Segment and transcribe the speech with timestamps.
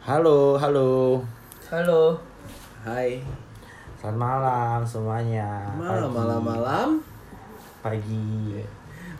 [0.00, 1.20] Halo, halo.
[1.68, 2.16] Halo.
[2.80, 3.20] Hai.
[4.00, 5.68] Selamat malam semuanya.
[5.76, 6.16] Malam, Pagi.
[6.16, 6.88] malam, malam.
[7.84, 8.64] Pagi.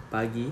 [0.09, 0.47] Pagi.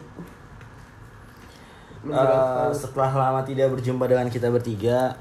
[2.05, 5.17] Eh, setelah lama tidak berjumpa dengan kita bertiga,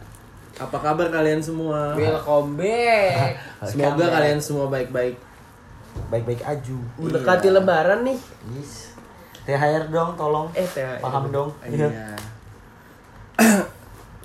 [0.57, 1.93] Apa kabar kalian semua?
[1.93, 3.37] Welcome back.
[3.69, 4.11] Semoga Welcome back.
[4.11, 5.15] kalian semua baik-baik.
[6.09, 6.77] baik-baik aju.
[6.99, 8.17] Mendekati lebaran nih.
[8.53, 8.93] Yes.
[9.45, 10.49] THR dong, tolong.
[10.51, 10.99] Eh, THR.
[10.99, 11.49] Paham dong.
[11.63, 11.87] Iya.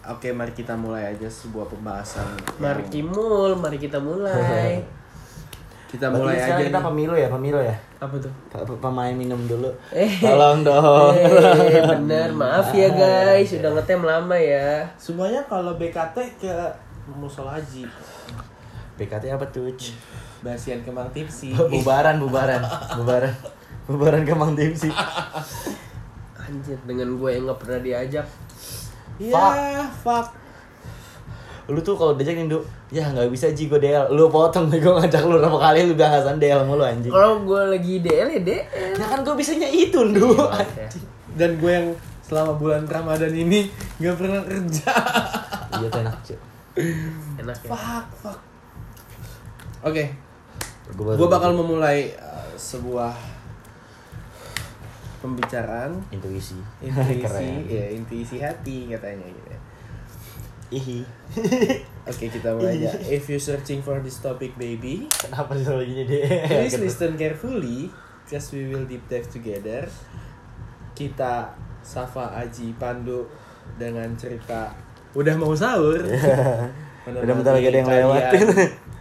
[0.04, 2.26] Oke, mari kita mulai aja sebuah pembahasan.
[2.58, 4.82] Mari yang- Kimul, mari kita mulai.
[5.92, 6.58] kita Berarti mulai aja.
[6.58, 6.84] kita nih.
[6.84, 7.76] pemilu ya, pemilu ya.
[8.00, 8.32] Apa tuh?
[8.48, 9.70] P- Pemain minum dulu.
[9.90, 10.10] Eh.
[10.18, 11.14] Tolong dong.
[11.14, 14.82] Eh, bener, maaf ya guys, sudah ngetem lama ya.
[14.96, 16.50] Semuanya kalau BKT ke
[17.12, 17.86] musola haji.
[18.94, 19.70] BKT apa tuh?
[20.40, 21.54] Basian Kemang Tipsi.
[21.72, 22.58] Bubaran, bubaran,
[22.96, 23.30] bubaran.
[23.82, 24.86] Bubaran kemang tipsi.
[26.38, 28.26] Anjir, dengan gue yang nggak pernah diajak.
[29.18, 30.32] Ya, fuck.
[31.66, 34.78] lu tuh kalau diajak nih Duk, ya nggak bisa Ji gue DL lu potong nih
[34.78, 38.28] gue ngajak lu berapa kali lu bilang ngasan DL mulu anjing Kalau gue lagi DL
[38.28, 38.92] ya DL.
[38.98, 40.36] ya kan gue bisanya itu Duk
[40.74, 40.90] Ya.
[41.38, 41.88] Dan gue yang
[42.20, 44.90] selama bulan Ramadan ini gak pernah kerja.
[45.74, 46.38] iya tuh enak ya.
[47.64, 48.38] fuck, fuck.
[49.82, 50.12] Oke,
[50.88, 53.12] gue gue bakal memulai uh, sebuah
[55.22, 59.58] pembicaraan intuisi intuisi keren ya intuisi hati katanya gitu ya.
[60.72, 60.98] ihi
[62.02, 62.98] Oke kita mulai aja.
[63.06, 67.94] If you searching for this topic baby, kenapa sih selalu gini deh please listen carefully,
[68.26, 69.86] cause we will deep dive together.
[70.98, 71.54] Kita
[71.86, 73.30] Safa Aji Pandu
[73.78, 74.74] dengan cerita
[75.14, 76.02] udah mau sahur.
[77.06, 78.22] udah bentar lagi ada yang lewat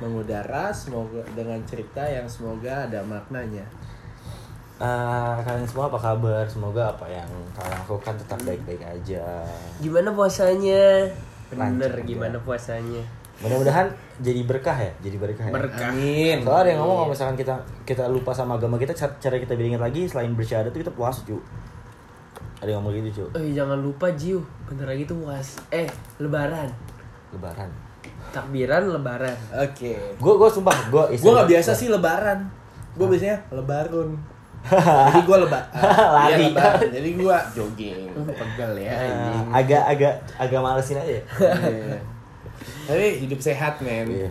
[0.02, 3.66] Mengudara semoga dengan cerita yang semoga ada maknanya.
[4.82, 9.46] Ah, kalian semua apa kabar semoga apa yang kalian lakukan tetap baik-baik aja
[9.78, 11.06] Gimana puasanya?
[11.54, 13.06] Bener, Lancar, gimana puasanya?
[13.42, 13.90] mudah-mudahan
[14.22, 15.90] jadi berkah ya jadi berkah ya Berkah.
[15.90, 16.46] Amin.
[16.46, 17.56] Soalnya ada yang ngomong kalau misalkan kita
[17.90, 21.26] kita lupa sama agama kita cara kita biar ingat lagi selain bersyahadat itu kita puasa
[21.26, 21.42] cu.
[22.62, 23.26] Ada yang ngomong gitu cu.
[23.42, 25.58] Eh jangan lupa Jiu, bentar lagi tuh puas.
[25.74, 25.90] Eh,
[26.22, 26.70] lebaran.
[27.34, 27.70] Lebaran.
[28.30, 29.38] Takbiran lebaran.
[29.58, 29.98] Oke.
[30.22, 32.46] Gue gue sumpah gue Gue gak biasa sih lebaran.
[32.94, 34.22] Gue biasanya lebarun.
[34.64, 36.32] Jadi gue leba ah, Lari.
[36.32, 36.90] iya, lebaran.
[36.90, 38.00] Jadi gue jogging.
[38.40, 39.46] Pegel ya anjing.
[39.52, 41.12] agak agak agak malesin aja.
[41.12, 41.22] ya.
[41.42, 41.98] Iya.
[42.88, 44.06] Tapi hidup sehat men.
[44.08, 44.30] Iya.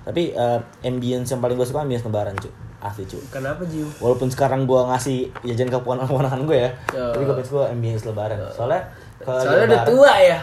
[0.00, 2.48] Tapi eh, ambience yang paling gue suka ambience lebaran cu.
[2.80, 3.20] Asli cu.
[3.28, 3.84] Kenapa Jiu?
[3.98, 7.12] Walaupun sekarang gue ngasih jajan ke ponakan gue ya, Oh.
[7.12, 8.40] tapi gue gue ambience lebaran.
[8.48, 8.88] Soalnya
[9.18, 10.38] kalau Soalnya udah tua ya.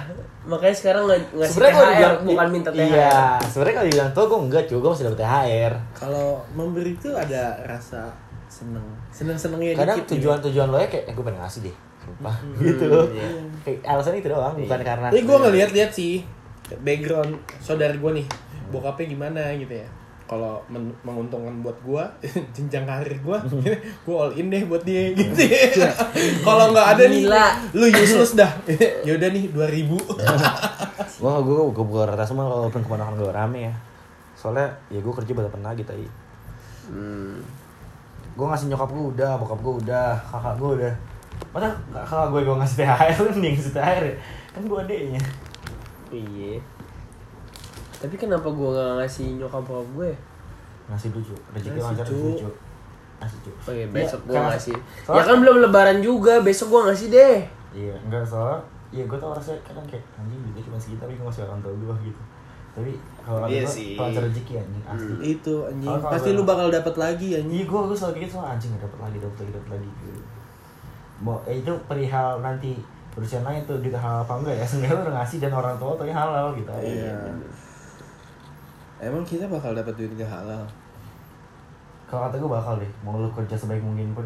[0.48, 2.86] Makanya sekarang ng- ngasih Sebenarnya kalau THR dibilang bukan minta THR.
[2.88, 5.74] Iya, sebenarnya kalau dibilang tua gue enggak cuy, gue masih dapet THR.
[5.92, 8.02] Kalau memberi itu ada rasa
[8.58, 8.86] seneng.
[9.10, 10.14] Seneng-senengnya kadang dikit gitu.
[10.20, 12.88] tujuan tujuan lo ya kayak eh, gue pengen ngasih deh sumpah gitu
[13.62, 16.24] kayak alasan itu doang bukan karena Tapi gue ngeliat-liat sih
[16.80, 18.28] background saudara gue nih
[18.68, 19.88] bokapnya gimana gitu ya.
[20.26, 22.04] Kalau men- menguntungkan buat gue
[22.54, 23.38] jenjang karir gue,
[24.04, 25.32] gue all in deh buat dia gitu.
[25.40, 25.88] ya.
[26.48, 27.48] Kalau nggak ada nih, Gila.
[27.72, 28.52] lu useless dah.
[29.04, 29.88] Yaudah nih 2000
[31.18, 33.74] gue gue gue buka rata semua kalau pun keponakan gue rame ya
[34.34, 36.10] soalnya ya gue kerja pada pernah gitu aja
[36.88, 37.44] Hmm.
[38.38, 40.94] Gue ngasih nyokap gue udah bokap gue udah kakak gue udah
[41.50, 44.16] masa kakak gue gue ngasih THR lu nih ngasih THR ya
[44.52, 45.22] kan gue adeknya
[46.08, 46.56] Iya.
[47.98, 50.12] Tapi kenapa gua gak ngasih nyokap bokap gue?
[50.88, 52.16] ngasih lucu rezeki lancar Cu.
[52.16, 52.50] lucu
[53.18, 54.78] ngasih cu Oh iya, besok gua karena- ngasih.
[55.02, 57.38] soalnya- Ya kan belum lebaran juga, besok gua ngasih deh.
[57.74, 61.26] Iya, enggak soalnya Iya, gue tau rasanya kadang kayak anjing duitnya cuma segitu tapi gue
[61.26, 62.22] masih orang tua gue gitu.
[62.78, 63.98] Tapi kalau Iya sih.
[63.98, 65.14] rezeki anjing asli.
[65.34, 65.90] itu anjing.
[65.90, 67.58] Kalau Pasti gua- lu bakal dapat lagi anjing.
[67.58, 69.90] Iya, gue gue selalu kayak gitu soal anjing gak dapat lagi, dapat lagi, dapat lagi
[69.90, 70.22] gitu.
[71.18, 72.72] Mau eh, itu perihal nanti
[73.18, 74.66] urusan lain tuh duit halal apa enggak ya?
[74.70, 76.70] Seenggaknya lu udah ngasih dan orang tua tuh halal gitu.
[76.70, 76.86] aja.
[76.86, 77.18] Iya.
[79.00, 80.62] Emang kita bakal dapat duit gak halal?
[82.06, 84.24] Kalau kata gue bakal deh, mau lu kerja sebaik mungkin pun.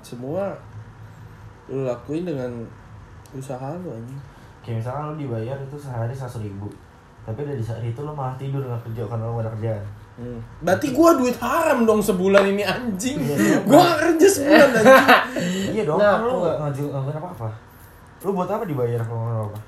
[0.00, 0.52] Semua
[1.64, 2.50] lu lakuin dengan
[3.30, 4.20] usaha lu anjing.
[4.60, 6.68] Kayak misalkan lu dibayar itu sehari seratus ribu,
[7.24, 9.84] tapi dari saat itu lu malah tidur nggak kerja karena lu gak ada kerjaan.
[10.14, 10.38] Hmm.
[10.62, 13.18] Berarti gua duit haram dong sebulan ini anjing.
[13.18, 14.94] Iya, gua gak kerja sebulan anjing.
[15.72, 17.48] iya dong, Nah, kan lu kok- gak ngaju ngelakuin apa-apa.
[18.20, 19.60] Lu buat apa dibayar kalau nggak apa-apa?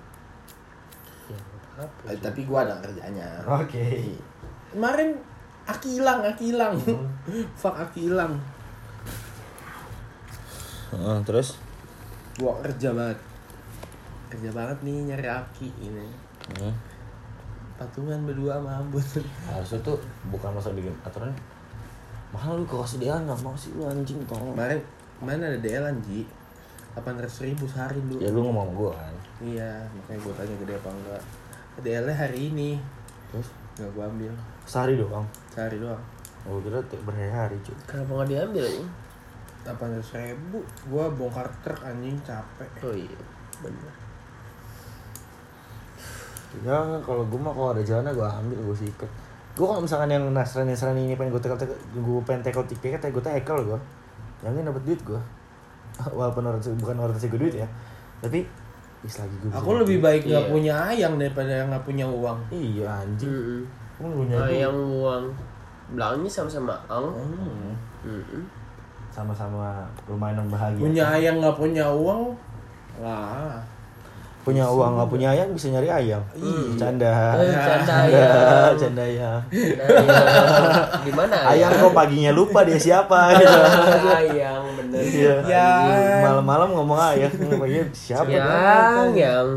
[2.09, 3.27] Eh, tapi gua ada kerjanya.
[3.45, 4.17] Oke.
[4.71, 5.13] Kemarin
[5.67, 6.75] aki hilang, aki hilang.
[6.79, 7.09] Hmm.
[7.61, 8.33] Fuck aki hilang.
[11.25, 11.59] terus?
[12.37, 13.19] Gua kerja banget.
[14.29, 16.07] Kerja banget nih nyari aki ini.
[16.55, 16.73] Hmm.
[17.77, 19.05] Patungan berdua sama Ambon.
[19.53, 19.97] Harusnya tuh
[20.29, 21.33] bukan masa bikin aturan.
[22.33, 24.57] Mahal lu kalau kasih dia nggak mau sih lu anjing tolong.
[24.57, 24.81] Kemarin
[25.21, 26.25] kemarin ada DL anji.
[26.97, 28.17] 800 ribu sehari lu.
[28.17, 29.13] Ya lu ngomong gua kan.
[29.45, 31.23] Iya, makanya gue tanya gede apa enggak.
[31.85, 32.71] DL hari ini
[33.29, 34.33] Terus nggak gue ambil
[34.65, 35.29] sehari doang.
[35.53, 36.01] sehari doang
[36.49, 37.77] Oh kira berhari-hari cuy.
[37.85, 38.65] Kenapa nggak diambil
[39.61, 43.19] delapan ratus ribu gue bongkar truk anjing capek Oh iya,
[43.61, 43.93] bener.
[46.65, 49.11] Ya kalau gue mah kalau ada jalannya gue ambil gue sikat.
[49.57, 51.57] Gue kalau misalkan yang nasrani nasrani ini pengen gue tekel
[51.93, 53.79] gue pengen tekel tiket gue tekel gue.
[54.41, 55.21] Jangan dapat duit gue.
[56.19, 57.69] Walaupun orang bukan orang gue duit ya.
[58.21, 58.45] Tapi
[59.05, 59.53] is lagi gue.
[59.53, 60.51] aku lebih baik nggak Iya.
[60.51, 63.31] punya ayang daripada yang nggak punya uang Iya anjing.
[63.97, 64.61] Kamu punya Ah, duit.
[64.65, 65.25] yang uang
[65.95, 67.07] belakangnya sama-sama ang.
[67.15, 67.73] Hmm.
[68.03, 68.43] Mm-mm.
[69.09, 70.81] Sama-sama lumayan bahagia.
[70.81, 72.35] punya ayang nggak punya uang
[72.99, 73.61] lah
[74.47, 76.23] punya uang nggak punya ayang bisa nyari ayang.
[76.39, 76.79] Iya.
[76.79, 77.35] Canda.
[77.35, 78.79] Eh, canda Canda, ayang.
[78.79, 79.05] canda.
[79.11, 83.59] Nah, di mana Ayang kok paginya lupa dia siapa gitu.
[84.07, 85.03] Ayang bener.
[85.03, 85.35] Iya.
[85.51, 85.71] Ya.
[86.31, 88.31] Malam-malam ngomong ayang, paginya siapa?
[88.31, 89.49] Yang yang.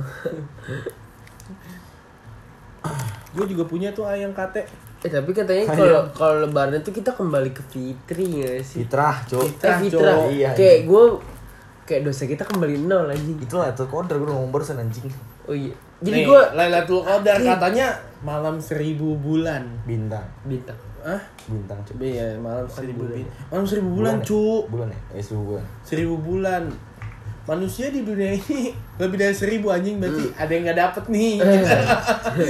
[3.30, 4.65] gue juga punya tuh ayang kate
[5.00, 8.83] Eh tapi katanya kalau kalau lebaran itu kita kembali ke fitri nggak sih?
[8.83, 9.45] Fitrah, Cok.
[9.63, 10.18] Eh, fitrah.
[10.18, 10.27] Cok.
[10.33, 11.03] Iya, Kayak gue
[11.89, 13.33] kayak dosa kita kembali nol anjing.
[13.36, 15.09] Itulah itu koder gue ngomong barusan anjing.
[15.44, 15.74] Oh iya.
[16.00, 17.91] Jadi gue Lailatul Qadar katanya
[18.21, 20.77] malam seribu bulan Bintang, bintang.
[21.01, 21.97] ah bintang Cok.
[21.97, 23.18] Iya, malam seribu bulan.
[23.18, 23.47] bulan.
[23.50, 24.24] Malam seribu bulan, ya?
[24.24, 24.44] cu.
[24.69, 25.00] Bulan ya?
[25.12, 25.65] Eh, seribu bulan.
[25.81, 26.63] Seribu bulan.
[27.41, 28.69] Manusia di dunia ini
[29.01, 30.38] lebih dari seribu anjing berarti Hmm.
[30.38, 31.33] ada yang nggak dapet nih.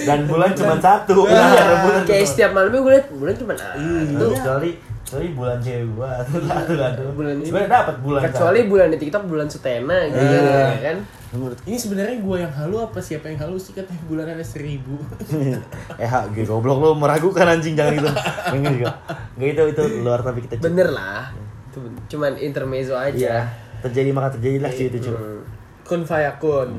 [0.03, 1.23] Dan bulan cuma satu.
[1.23, 1.33] Iya.
[1.33, 3.79] Nah, ada bulan Kayak setiap malamnya gue liat bulan cuma satu.
[3.79, 4.71] Itu kecuali
[5.09, 7.09] kecuali bulan cewek gua tuh kan tuh.
[7.17, 7.45] Bulan ini.
[7.49, 10.61] Sebenarnya dapat bulan Kecuali bulan di TikTok bulan Sutena gitu Iya.
[10.69, 10.97] ya kan.
[11.33, 15.01] Menurut Ini sebenarnya gue yang halu apa siapa yang halu sih katanya bulan ada seribu.
[16.01, 18.09] eh gue goblok lu meragukan anjing jangan gitu.
[18.53, 18.89] Enggak juga.
[19.33, 20.61] Enggak itu itu luar tapi kita.
[20.61, 21.33] Bener lah.
[21.73, 21.79] Itu
[22.13, 23.17] cuman intermezzo aja.
[23.17, 23.37] Iya.
[23.81, 25.17] Terjadi maka terjadilah sih itu, Cok.
[25.17, 25.41] Hmm.
[25.89, 26.69] Kun fayakun.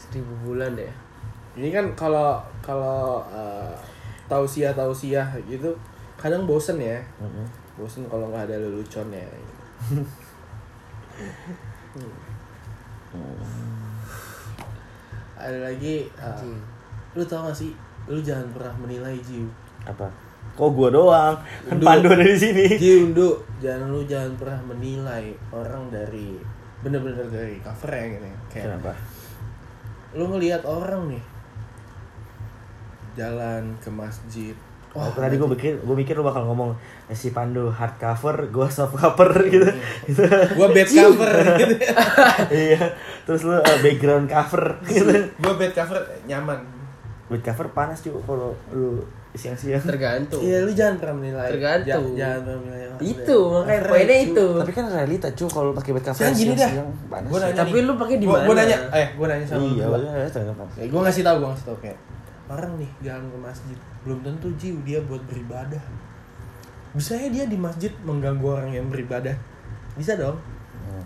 [0.00, 0.92] Seribu bulan ya.
[1.60, 3.76] Ini kan kalau kalau uh,
[4.24, 5.76] tausiah tausiah gitu
[6.16, 6.98] kadang bosen ya.
[7.20, 7.46] Heeh.
[7.76, 9.20] Bosen kalau nggak ada leluconnya.
[15.36, 16.56] ada lagi uh,
[17.16, 17.72] lu tau gak sih
[18.08, 19.48] lu jangan pernah menilai Jiu
[19.86, 20.08] Apa?
[20.56, 21.36] Kok gua doang?
[21.68, 22.64] Kan pandu ada di sini.
[22.80, 26.36] Jiu Undu jangan lu jangan pernah menilai orang dari
[26.80, 28.38] bener-bener dari cover ya gitu ya.
[28.52, 28.92] kayak Kenapa?
[30.16, 31.24] lu ngelihat orang nih
[33.16, 34.56] jalan ke masjid
[34.98, 36.72] Oh, tadi gue mikir, gue mikir lu bakal ngomong
[37.04, 39.68] eh, si Pandu hardcover, gue soft cover gitu.
[40.06, 40.22] gitu.
[40.52, 41.74] gua bad cover gitu
[42.66, 42.96] iya.
[43.22, 45.12] Terus lu eh, background cover gitu.
[45.36, 46.60] gua bad cover nyaman
[47.26, 49.02] Back cover panas juga kalau lu
[49.32, 49.82] siang-siang.
[49.82, 50.38] Tergantung.
[50.40, 52.04] iya lu jangan pernah menilai Tergantung.
[52.14, 54.46] Ja- jangan pernah menilai Itu makanya cover, poinnya itu.
[54.56, 57.26] Tapi kan realita cuy kalau pakai back cover siang-siang panas.
[57.26, 57.82] Gua nanya Tapi nih.
[57.82, 58.62] lu pakai di Gua- Gua mana?
[58.62, 60.22] nanya, eh gua nanya sama Iya, lu iya.
[60.78, 61.98] Eh, gue ngasih tahu, gue ngasih tahu kayak
[62.46, 65.82] orang nih jalan ke masjid belum tentu jiw dia buat beribadah.
[66.94, 69.34] Bisa ya dia di masjid mengganggu orang yang beribadah.
[69.98, 70.38] Bisa dong.
[70.86, 71.04] Hmm.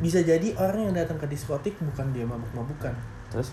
[0.00, 2.94] Bisa jadi orang yang datang ke diskotik bukan dia mabuk-mabukan.
[3.28, 3.52] Terus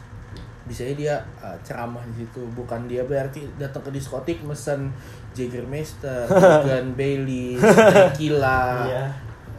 [0.68, 4.92] Bisa ya dia uh, ceramah di situ, bukan dia berarti datang ke diskotik mesen
[5.32, 9.06] Jägermeister, bukan Bailey, tequila, Iya.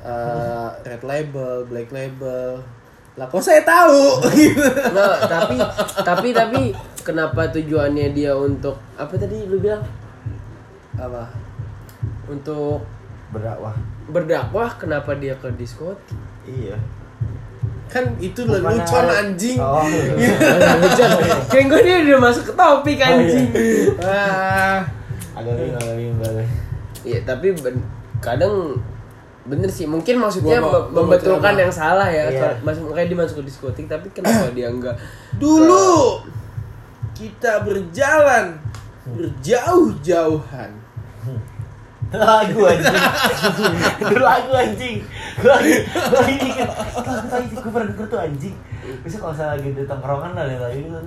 [0.05, 2.61] uh, red label, black label.
[3.19, 4.23] Lah kok saya tahu.
[4.94, 5.55] Nggak, tapi
[5.99, 6.61] tapi tapi
[7.03, 9.83] kenapa tujuannya dia untuk apa tadi lu bilang?
[10.95, 11.26] Apa?
[12.25, 12.87] Untuk
[13.28, 13.75] berdakwah.
[14.09, 16.16] berdakwah kenapa dia ke diskotik?
[16.47, 16.78] Iya.
[17.88, 20.12] kan itu lelucon ada- anjing Oh, iya.
[21.49, 23.49] Kayak gue dia udah masuk ke topik anjing.
[23.97, 24.85] Wah.
[25.33, 26.52] Agak bingung, agak bingung, agak bingung.
[27.02, 27.88] Iya, tapi ben-
[28.21, 28.76] kadang
[29.49, 32.61] bener sih mungkin maksudnya Gua mau- membetulkan yang salah ya Iya.
[32.61, 34.95] Mas makanya dia masuk ke diskotik tapi kenapa dia enggak
[35.35, 36.21] dulu
[37.12, 38.55] kita berjalan
[39.09, 40.71] berjauh-jauhan.
[42.09, 42.95] Lagu anjing.
[44.00, 44.97] Itu lagu anjing.
[45.35, 46.50] Gue lagi gue lagi
[46.95, 48.57] lagu tadi gue pernah denger tuh anjing.
[49.02, 51.00] Bisa kalau saya lagi di tongkrongan lah lagi gitu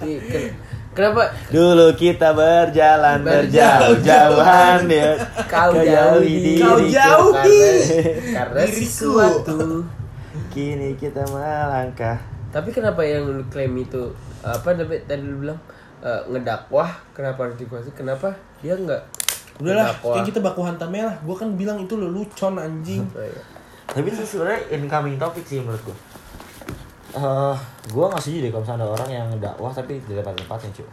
[0.00, 0.50] Iya,
[0.94, 1.22] kenapa?
[1.50, 5.10] Dulu kita berjalan berjauh-jauhan ya.
[5.46, 7.62] Kau jauhi Kau diriku jauhi
[8.34, 8.86] karena, karena diriku.
[8.86, 9.58] sesuatu
[10.50, 12.18] kini kita melangkah.
[12.50, 14.10] Tapi kenapa yang lu klaim itu
[14.42, 15.58] apa tadi tadi lu bilang
[16.02, 17.94] eh, ngedakwah kenapa harus dikuasai?
[17.94, 19.02] Kenapa dia enggak
[19.60, 21.14] udahlah kan kita baku hantam lah.
[21.20, 23.04] Gue kan bilang itu lelucon anjing.
[23.14, 23.42] Oh, iya.
[23.90, 25.96] tapi itu sebenarnya incoming topik sih menurut gue
[27.12, 27.54] Eh,
[27.86, 30.88] gue nggak setuju deh kalau misalnya ada orang yang dakwah tapi tidak pada tempatnya cuy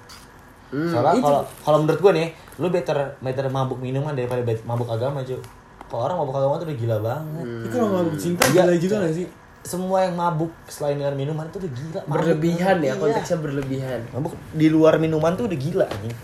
[0.67, 1.23] Hmm, soalnya itu.
[1.23, 5.39] kalau kalau menurut gue nih lu better better mabuk minuman daripada bet- mabuk agama cuy
[5.85, 8.53] kalau orang mabuk agama tuh udah gila banget Tapi kalau nggak cinta Iya.
[8.59, 9.27] gila juga gak sih
[9.63, 12.11] semua yang mabuk selain dengan minuman itu udah gila mabuk.
[12.17, 12.93] berlebihan ya Iya.
[12.97, 16.15] konteksnya berlebihan mabuk di luar minuman tuh udah gila anjing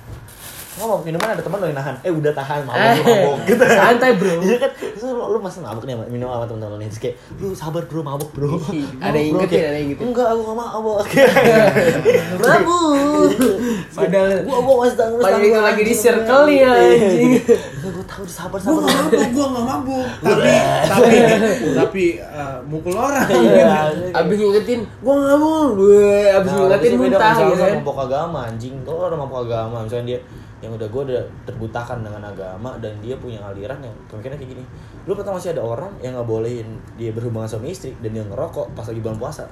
[0.74, 1.96] Nggak mabuk minuman ada teman lo yang nahan.
[2.01, 4.34] Eh udah tahan mabuk Eh, lu mabuk gitu santai, bro.
[4.42, 4.72] iya kan?
[4.74, 6.88] Terus lu, lu masa mabuk nih minum sama nih?
[6.89, 8.58] Terus kayak lu sabar bro mabuk bro.
[8.58, 10.06] Mabuk, ada yang ada yang ingetin.
[10.10, 10.96] enggak aku gak mabuk
[12.34, 13.32] mabuk
[13.94, 17.32] padahal gua gua masih tanggung Padahal itu lagi di circle nih, anjing.
[17.84, 20.50] gua tahu sabar Gue sabar gak mabuk, gue gak mabuk Tapi,
[20.89, 21.18] tapi,
[21.74, 23.25] tapi uh, mukul orang.
[23.30, 23.74] Iya,
[24.15, 27.80] abis ngingetin gua nggak mau gue abis Nah, ngingetin muntah gitu misalnya kan.
[27.82, 28.75] mabok agama anjing.
[28.82, 30.20] Kalau orang mabok agama misalnya dia
[30.63, 34.63] yang udah gue udah terbutakan dengan agama dan dia punya aliran yang pemikirannya kayak gini.
[35.03, 38.72] Lu pertama masih ada orang yang nggak bolehin dia berhubungan sama istri dan dia ngerokok
[38.72, 39.46] pas lagi bulan puasa.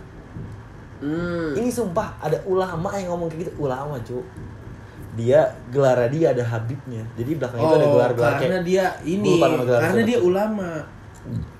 [1.02, 1.58] Hmm.
[1.58, 3.52] ini sumpah ada ulama yang ngomong kayak gitu.
[3.68, 4.24] Ulama cu.
[5.20, 7.04] Dia gelar dia ada habibnya.
[7.20, 10.08] Jadi belakang itu ada Oh, gelar-gelar karena kayak dia ini, gelar karena siapa.
[10.08, 10.70] dia ulama.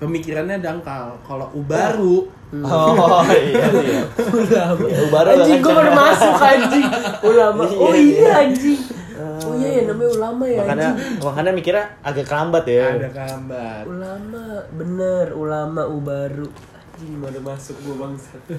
[0.00, 1.12] Pemikirannya dangkal.
[1.28, 4.00] Kalau ubaru oh iya iya.
[4.44, 4.84] Ulama.
[4.84, 6.00] Ya, baru anjing kan, gue baru Chan.
[6.04, 6.86] masuk anjing.
[7.32, 7.62] Ulama.
[7.64, 8.12] Iya, oh iya.
[8.12, 8.32] iya.
[8.44, 8.80] anjing
[9.40, 11.18] oh iya ya namanya ulama ya makanya anjing.
[11.20, 12.86] makanya mikirnya agak kelambat ya.
[12.92, 16.48] Ada gambar ulama bener ulama ubaru.
[16.92, 18.42] Anjing baru masuk gue bangsat.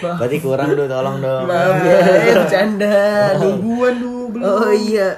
[0.00, 1.44] Berarti kurang tuh tolong dong.
[1.44, 1.98] Maaf ya
[2.34, 2.96] bercanda
[3.40, 4.46] nih Gua dulu belum.
[4.46, 5.08] Oh iya.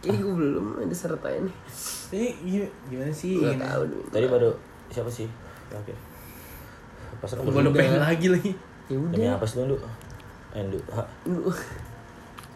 [0.00, 1.54] Ini gue belum ada sertanya nih
[2.08, 3.42] Ini gi- gimana sih?
[3.42, 4.50] Gak tahu tadi baru
[4.88, 5.26] siapa sih?
[5.68, 5.94] Ya, oke.
[7.18, 8.52] Pas aku Gua pengen lagi lagi.
[8.86, 9.76] Ya demi udah apa sih dulu
[10.54, 11.02] Endu ha.
[11.26, 11.50] Lu-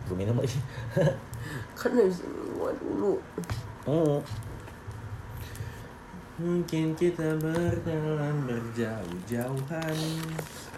[0.09, 0.59] gue minum lagi.
[1.79, 2.13] Kan ini
[2.57, 3.13] gua dulu.
[3.89, 4.19] Hmm.
[6.41, 9.97] Mungkin kita berjalan berjauh-jauhan.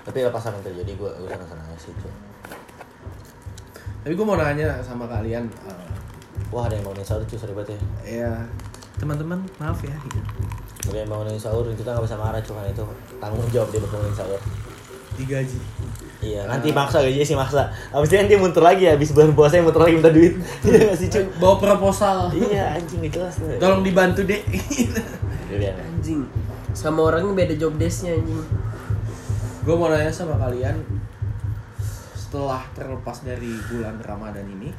[0.02, 2.14] Tapi lepas apa yang terjadi gue gue sana sana aja sih cuy.
[4.02, 5.90] Tapi gue mau nanya sama kalian eh,
[6.50, 8.26] wah ada yang bangunin sahur cuy sorry banget ya.
[8.26, 8.32] Ya
[8.98, 9.94] teman-teman maaf ya.
[10.90, 12.84] Ada yang bangunin sahur kita nggak bisa marah cuy kan itu
[13.22, 14.42] tanggung jawab dia bangunin sahur
[15.18, 15.58] Digaji
[16.22, 17.66] iya nanti maksa gajinya sih maksa.
[17.90, 20.38] Abis itu dia muter lagi ya abis bulan puasa yang muter lagi minta duit.
[20.62, 22.30] Iya nggak sih cuy Bawa proposal.
[22.30, 23.58] Iya anjing kelas tuh.
[23.58, 24.38] Tolong dibantu deh
[25.50, 25.82] Dilihat ya.
[25.82, 26.22] anjing.
[26.72, 28.38] Sama orangnya beda job desknya anjing.
[29.62, 30.74] Gue mau nanya sama kalian
[32.18, 34.74] Setelah terlepas dari bulan Ramadan ini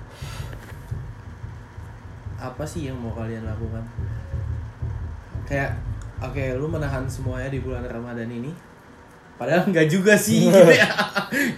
[2.36, 3.80] Apa sih yang mau kalian lakukan?
[5.48, 5.80] Kayak
[6.24, 8.52] Oke, lu menahan semuanya di bulan Ramadan ini
[9.44, 10.88] Padahal enggak juga sih gitu ya.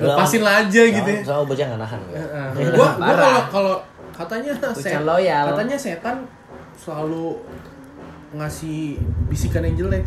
[0.02, 1.22] Lepasin lah aja gitu ya.
[1.22, 3.22] sama bocah nggak nahan gue Parah.
[3.22, 3.76] kalau kalau
[4.16, 4.52] katanya
[5.06, 5.44] loyal.
[5.54, 6.18] katanya setan
[6.74, 7.38] selalu
[8.34, 8.98] ngasih
[9.30, 10.04] bisikan yang jelek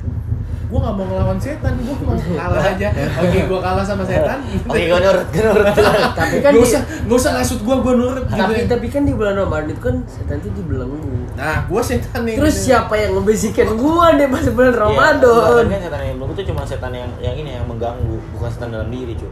[0.69, 4.77] gua nggak mau ngelawan setan gua mau kalah aja oke gua kalah sama setan oke
[4.79, 5.67] gue nurut gue nurut
[6.19, 8.65] tapi kan gak di- usah gak usah ngasut gua gua nurut gitu tapi ya.
[8.69, 11.01] tapi kan di bulan Ramadan itu kan setan itu dibelenggu
[11.35, 15.81] nah gua setan nih terus siapa yang ngebisikin gua deh pas bulan Iya, Ramadan kan
[15.81, 19.15] setan yang belum itu cuma setan yang yang ini yang mengganggu, bukan setan dalam diri,
[19.15, 19.31] cuy.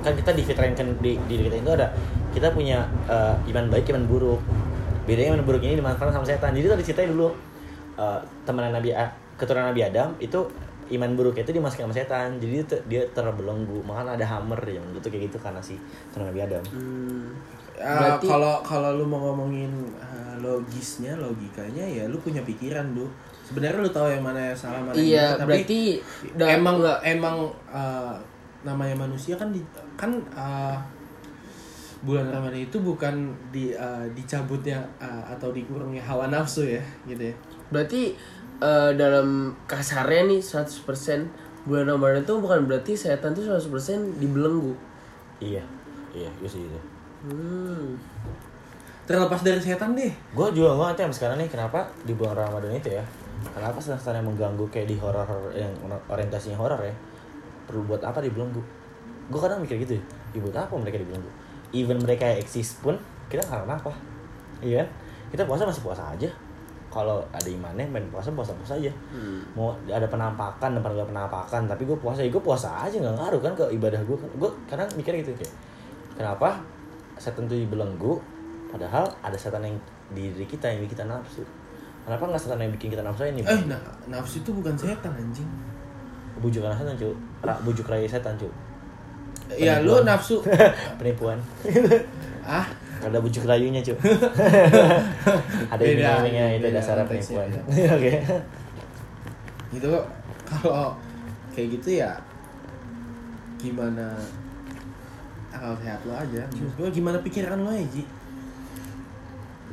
[0.00, 1.86] Kan kita difitrain kan di diri kita itu ada
[2.30, 4.40] kita punya eh, iman baik, iman buruk.
[5.04, 6.52] Bedanya iman buruk ini dimanfaatkan sama setan.
[6.52, 7.30] Jadi tadi ceritain dulu
[7.94, 10.42] eh, teman Nabi A- keturunan Nabi Adam itu
[10.88, 12.36] iman buruknya itu dimasukin sama setan.
[12.36, 13.80] Jadi dia terbelenggu.
[13.80, 15.78] Makanya ada hammer yang gitu kayak gitu karena si
[16.10, 16.62] keturunan Nabi Adam.
[16.68, 17.24] Hmm.
[17.78, 23.06] Berarti- kalau kalau lu mau ngomongin ah, logisnya logikanya ya lu punya pikiran lu
[23.46, 25.80] sebenarnya lu tahu yang mana yang salah mana yang Iya, benar, tapi berarti
[26.34, 27.36] da- emang nggak- emang
[27.70, 28.14] uh,
[28.60, 29.62] namanya manusia kan di,
[29.94, 30.74] kan uh,
[31.98, 33.14] bulan Ramadan itu bukan
[33.50, 37.34] di uh, dicabutnya uh, atau dikurangnya hawa nafsu ya gitu ya.
[37.70, 38.14] berarti
[38.60, 39.28] eh, dalam
[39.64, 41.26] kasarnya nih 100%
[41.64, 44.72] bulan Ramadan itu bukan berarti setan tuh 100% dibelenggu
[45.38, 45.62] Iya.
[46.10, 46.80] Iya, gue sih itu.
[47.24, 47.94] hmm.
[49.04, 50.10] Terlepas dari setan deh.
[50.10, 53.04] gue juga nggak ngerti sekarang nih kenapa di bulan Ramadan itu ya
[53.54, 55.24] kenapa setan yang mengganggu kayak di horor
[55.54, 55.70] yang
[56.10, 56.92] orientasinya horor ya
[57.64, 58.60] perlu buat apa dibelenggu
[59.28, 60.02] gue kadang mikir gitu ya
[60.34, 61.30] "Ih, buat apa mereka dibelenggu
[61.70, 62.96] even mereka eksis pun
[63.28, 63.92] kita nggak kenapa
[64.60, 64.88] iya kan
[65.30, 66.28] kita puasa masih puasa aja
[66.88, 68.88] kalau ada imannya main puasa puasa puasa aja
[69.52, 73.40] mau ada penampakan depan gak penampakan tapi gue puasa ya gue puasa aja nggak ngaruh
[73.40, 75.52] kan ke ibadah gue kan gue kadang mikir gitu kayak
[76.14, 76.58] kenapa
[77.14, 78.16] setan itu dibelenggu
[78.68, 79.76] padahal ada setan yang
[80.08, 81.44] di diri kita yang bikin kita nafsu.
[82.00, 83.76] Kenapa nggak setan yang bikin kita nafsu ini Eh, nah,
[84.06, 85.44] nafsu itu bukan setan anjing.
[86.38, 87.10] bujuk anak setan cu
[87.42, 88.48] Ra- bujuk raya setan cu
[89.50, 90.40] Ya lu nafsu.
[90.98, 91.36] penipuan.
[92.40, 92.64] Ah,
[92.98, 93.94] ada bujuk rayunya cu
[95.72, 97.48] ada iming-imingnya itu konteksnya, penipuan.
[97.96, 98.12] oke.
[99.74, 100.06] Gitu kok.
[100.48, 100.96] Kalau
[101.54, 102.10] kayak gitu ya
[103.58, 104.16] gimana
[105.50, 106.42] akal sehat lo aja.
[106.50, 108.02] Maksud gua gimana pikiran lo ya, Ji?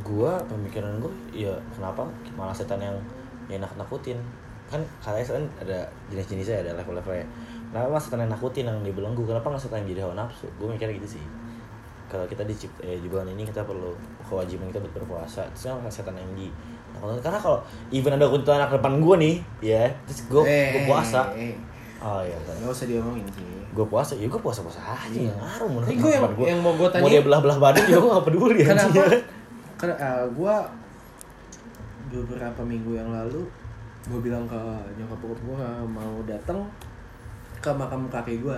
[0.04, 2.06] gua pemikiran gua ya kenapa
[2.36, 2.98] malah setan yang
[3.50, 4.18] yang nakut nakutin?
[4.70, 5.80] Kan katanya kan ada
[6.12, 7.26] jenis-jenisnya ada level-levelnya.
[7.72, 10.50] Kenapa setan yang nakutin yang dibelenggu kenapa nggak setan yang jadi hawa nafsu?
[10.60, 11.24] Gue mikirnya gitu sih
[12.06, 16.14] kalau kita dicipt eh, jubalan ini kita perlu kewajiban kita buat berpuasa terus kan setan
[16.14, 16.48] yang di
[16.92, 17.20] nakutin.
[17.20, 17.60] karena kalau
[17.90, 21.56] even ada kuntilanak anak depan gue nih ya terus gue gue puasa Eh, eh,
[22.00, 22.56] oh iya eh.
[22.56, 23.46] Nggak usah diomongin sih.
[23.76, 25.28] gue puasa ya gue puasa puasa aja Iya.
[25.28, 26.48] yang ngaruh menurut gue yang- mau gue
[26.80, 27.12] mau tanyain.
[27.12, 28.88] dia belah belah badan juga gue gak peduli Kenapa?
[28.88, 29.24] anjing.
[29.76, 30.56] Karena uh, gue
[32.14, 33.44] beberapa minggu yang lalu
[34.06, 34.60] gue bilang ke
[34.96, 35.58] nyokap gue
[35.90, 36.62] mau datang
[37.60, 38.58] ke makam kakek gue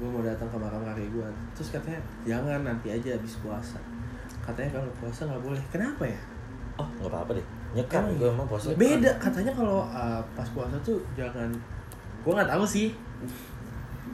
[0.00, 3.78] gue mau datang ke makam kakek gue terus katanya jangan nanti aja habis puasa.
[4.42, 5.62] Katanya kalau puasa nggak boleh.
[5.70, 6.20] Kenapa ya?
[6.80, 7.46] Oh nggak apa apa deh.
[7.72, 8.34] Nyekar Emang gue iya?
[8.34, 9.10] emang puasa beda.
[9.22, 11.50] Katanya kalau uh, pas puasa tuh jangan
[12.26, 12.88] gue nggak tahu sih.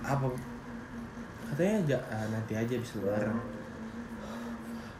[0.04, 0.26] Apa?
[1.54, 3.36] Katanya ja- uh, nanti aja habis lebaran.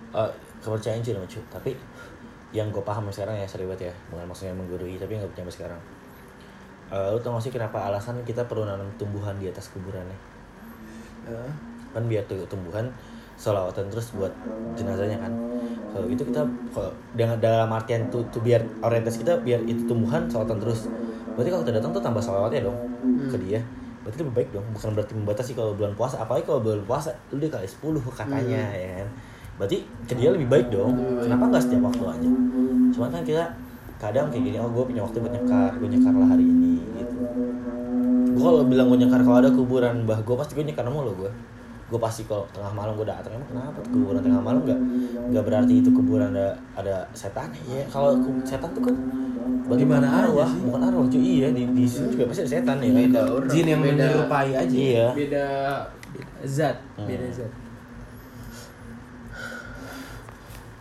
[0.09, 0.31] Eh,
[0.65, 1.77] kepercayaan sih lucu tapi
[2.49, 3.93] yang gue paham sekarang ya seribet ya.
[4.09, 5.81] Bukan maksudnya menggurui tapi nggak sampai sekarang.
[6.89, 10.17] Eh, lu tau gak sih kenapa alasan kita perlu nanam tumbuhan di atas kuburannya
[11.27, 11.51] Uh,
[11.91, 12.85] kan biar tuh tumbuhan
[13.39, 14.31] solawatan terus buat
[14.75, 15.33] jenazahnya kan.
[15.95, 16.43] Kalau gitu kita
[16.75, 20.91] kalau dengan dalam artian tuh, tuh biar orientasi kita biar itu tumbuhan solawatan terus.
[21.35, 22.79] Berarti kalau kita datang tuh tambah solawatnya dong
[23.31, 23.63] ke dia.
[24.03, 26.21] Berarti lebih baik dong bukan berarti membatasi kalau bulan puasa.
[26.21, 27.81] Apalagi kalau bulan puasa lu dia kali 10
[28.13, 29.09] katanya ya kan.
[29.59, 30.99] Berarti ke dia lebih baik dong.
[31.23, 32.31] Kenapa nggak setiap waktu aja?
[32.95, 33.45] Cuman kan kita
[33.99, 37.19] kadang kayak gini oh gue punya waktu buat nyekar gue nyekar lah hari ini gitu
[38.39, 41.31] gue kalau bilang gue nyekar kalau ada kuburan mbah gue pasti gue nyekar mulu gue
[41.89, 44.81] gue pasti kalau tengah malam gue datang emang kenapa kuburan tengah malam nggak
[45.33, 47.49] nggak berarti itu kuburan ada ada setan?
[47.67, 48.15] Ya kalau
[48.45, 48.97] setan tuh kan
[49.69, 50.65] Di mana aja arwah sih?
[50.65, 52.97] bukan arwah cuy iya di di situ juga pasti ada setan ya kan?
[53.05, 54.77] beda orang jin yang beda, menyerupai aja.
[54.77, 55.07] Iya.
[55.13, 55.45] Beda
[56.09, 57.05] beda zat Hmm.
[57.05, 57.53] beda zat.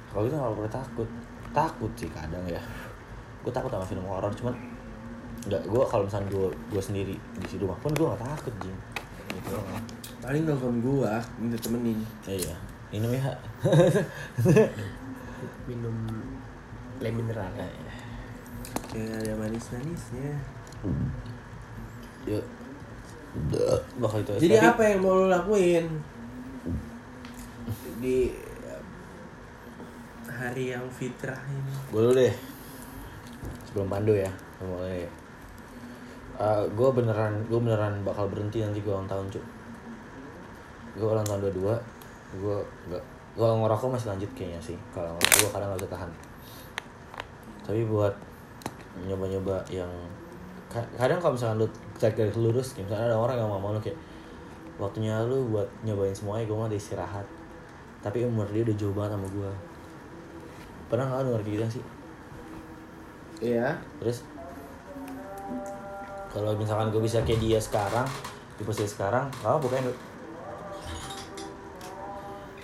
[0.08, 1.08] Kalau gitu nggak boleh takut.
[1.52, 2.62] Takut sih kadang ya.
[3.44, 4.56] Gue takut sama film horor cuman
[5.48, 8.78] nggak gue kalau misalnya gue gue sendiri di rumah pun gue nggak takut jing
[9.28, 9.56] gitu
[10.18, 12.02] paling nelfon gua minta temenin.
[12.26, 12.58] Iya
[12.90, 13.32] minum ya.
[15.70, 15.96] Minum
[16.98, 17.52] le mineral.
[17.54, 17.96] Iya.
[18.88, 20.32] kayak ada manis manisnya
[22.26, 22.46] yuk.
[23.38, 25.86] Udah, bakal itu jadi Tapi- apa yang mau lo lakuin?
[28.02, 28.82] Di eh,
[30.26, 31.74] hari yang fitrah ini.
[31.94, 32.34] Gue dulu deh.
[33.70, 34.90] Sebelum pandu ya gua
[36.38, 39.46] mulai gue beneran gue beneran bakal berhenti nanti gue ulang tahun cuk.
[40.98, 41.76] Gue ulang tahun dua dua
[42.38, 42.58] gue
[42.94, 43.04] nggak
[43.38, 44.78] gue ngerokok masih lanjut kayaknya sih.
[44.94, 46.12] Kalau ngerokok gue kadang nggak bisa tahan.
[47.66, 48.14] Tapi buat
[48.98, 49.90] nyoba-nyoba yang
[50.70, 53.82] ka- kadang kalau misalnya lu cek garis lurus kayak misalnya ada orang yang mau lu
[53.82, 53.98] kayak
[54.78, 57.26] waktunya lu buat nyobain semuanya gue mau istirahat.
[58.06, 59.52] Tapi umur dia udah jauh banget sama gue
[60.88, 61.86] pernah nggak lu denger kayak gitu sih?
[63.38, 63.78] Iya.
[64.02, 64.18] Terus
[66.38, 68.06] kalau misalkan gue bisa kayak dia sekarang
[68.54, 69.90] di posisi sekarang apa bukan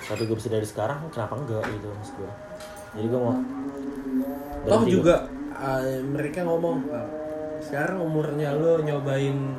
[0.04, 2.32] tapi gue bisa dari sekarang kenapa enggak gitu maksud gue
[2.94, 3.34] jadi gue mau
[4.64, 5.16] toh juga
[5.56, 7.08] eh, mereka ngomong eh,
[7.62, 9.58] sekarang umurnya lo nyobain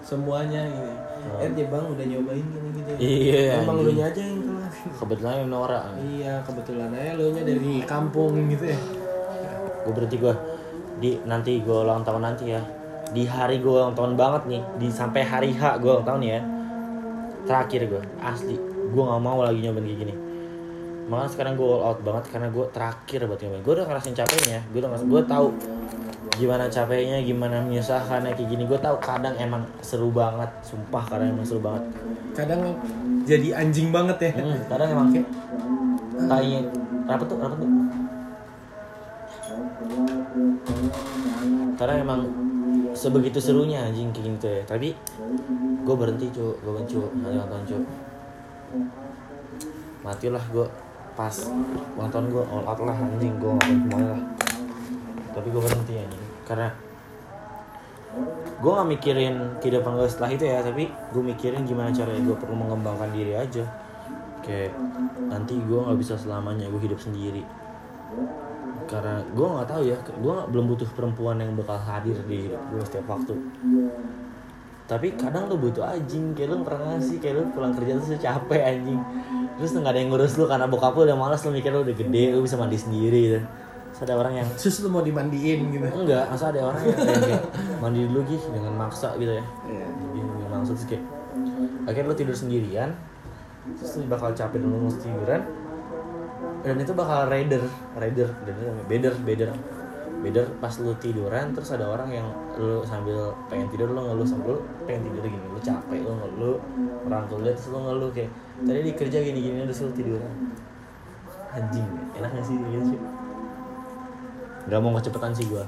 [0.00, 0.94] semuanya gitu
[1.26, 1.42] Oh.
[1.42, 5.90] eh dia bang udah nyobain gini gitu Iya, emang lu aja yang gua- kebetulan Nora
[5.98, 8.78] iya kebetulan aja lo nya dari kampung gitu ya.
[9.82, 10.34] Gue berhenti gue
[10.96, 12.62] di nanti gue ulang tahun nanti ya
[13.14, 14.62] di hari gue ulang tahun banget nih.
[14.82, 16.40] Di sampai hari H gue ulang tahun ya.
[17.46, 18.56] Terakhir gue asli.
[18.90, 20.14] Gue nggak mau lagi nyobain kayak gini.
[21.06, 23.62] Makanya sekarang gue all out banget karena gue terakhir buat nyobain.
[23.62, 25.48] Gue udah ngerasain capeknya gue udah ngerasain gue tahu
[26.36, 28.62] gimana capeknya gimana menyusahkannya kayak gini.
[28.66, 30.50] Gue tahu kadang emang seru banget.
[30.66, 31.86] Sumpah kadang emang seru banget.
[32.34, 32.74] Kadang
[33.22, 34.30] jadi anjing banget ya.
[34.34, 35.28] Hmm, kadang emang kayak
[36.26, 36.60] tanya
[37.06, 37.70] apa tuh apa tuh.
[41.76, 42.20] Karena emang
[42.96, 44.62] sebegitu serunya anjing kayak gitu ya.
[44.64, 44.96] Tapi
[45.84, 47.76] gue berhenti cu gue bencu tahun cu
[50.00, 50.66] matilah gue
[51.12, 51.34] pas
[51.94, 53.36] tahun gue all out lah anjing.
[53.36, 54.22] Gue ngapain semuanya lah.
[55.36, 56.24] Tapi gue berhenti anjing.
[56.48, 56.68] Karena
[58.56, 60.64] gue gak mikirin kehidupan gue setelah itu ya.
[60.64, 63.68] Tapi gue mikirin gimana caranya gue perlu mengembangkan diri aja.
[64.40, 64.78] Kayak
[65.26, 67.42] nanti gue nggak bisa selamanya gue hidup sendiri
[68.86, 72.82] karena gue nggak tahu ya gue belum butuh perempuan yang bakal hadir di hidup gue
[72.86, 73.34] setiap waktu.
[74.86, 78.60] Tapi kadang lu butuh anjing kayak lu pernah sih kayak lu pulang kerja tuh capek
[78.62, 79.00] anjing.
[79.58, 81.96] Terus nggak ada yang ngurus lu karena bokap lu udah malas lu mikir lu udah
[81.98, 83.40] gede lu bisa mandi sendiri gitu.
[83.90, 85.86] Terus ada orang yang terus lu mau dimandiin gitu?
[85.90, 87.44] Enggak masa ada orang yang kayak, kayak
[87.82, 89.44] mandi dulu gitu dengan maksa gitu ya.
[89.66, 91.04] Jadi dengan maksa terus kayak
[91.90, 92.90] akhirnya lu tidur sendirian
[93.66, 95.42] terus lu bakal capek dulu mesti tiduran
[96.64, 97.62] dan itu bakal raider
[97.98, 99.50] raider dan itu namanya beder beder
[100.26, 104.56] beda pas lu tiduran terus ada orang yang lu sambil pengen tidur lu ngeluh sambil
[104.56, 106.58] lu pengen tidur gini lu capek lu ngeluh
[107.06, 108.30] rangkul dia terus lu ngeluh kayak
[108.64, 110.32] tadi di kerja gini gini terus lu tiduran.
[111.56, 111.88] Anjing
[112.20, 112.92] enak gak sih gitu?
[112.92, 113.00] Sih
[114.66, 115.64] Gak mau kecepatan sih gua.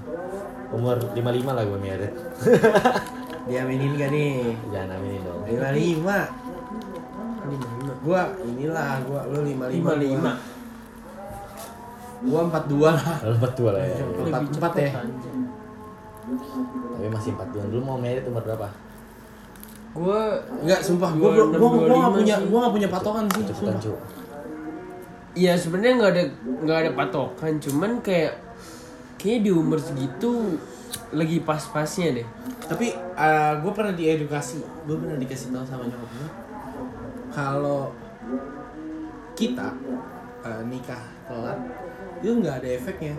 [0.75, 2.13] Umur 55 lah gua merit
[3.49, 4.53] Dia aminin gak nih?
[4.69, 5.41] jangan aminin dong.
[5.49, 6.19] Lima lima.
[7.49, 7.93] lima lima.
[8.05, 9.73] Gua inilah gua lu lima lima.
[9.73, 10.33] lima lima
[12.19, 13.17] Gua empat dua lah.
[13.23, 14.91] Lalu empat dua lah ya Empat empat ya.
[16.99, 18.69] tapi masih empat dua dulu mau merit umur berapa
[19.97, 20.21] gue
[20.61, 23.43] Enggak, sumpah gua gua gua, gua, gak punya gua gak punya patokan sih.
[23.49, 23.81] cepetan sumpah.
[23.81, 23.93] cu
[25.39, 26.25] Iya sebenarnya nggak ada
[26.67, 28.35] nggak ada patokan, cuman kayak
[29.17, 30.59] kayak di umur segitu
[31.15, 32.27] lagi pas-pasnya deh.
[32.67, 36.31] Tapi uh, gue pernah diedukasi, gue pernah dikasih tahu sama nyokap gue
[37.31, 37.95] kalau
[39.39, 39.71] kita
[40.43, 41.61] uh, nikah telat
[42.21, 43.15] itu nggak ada efeknya,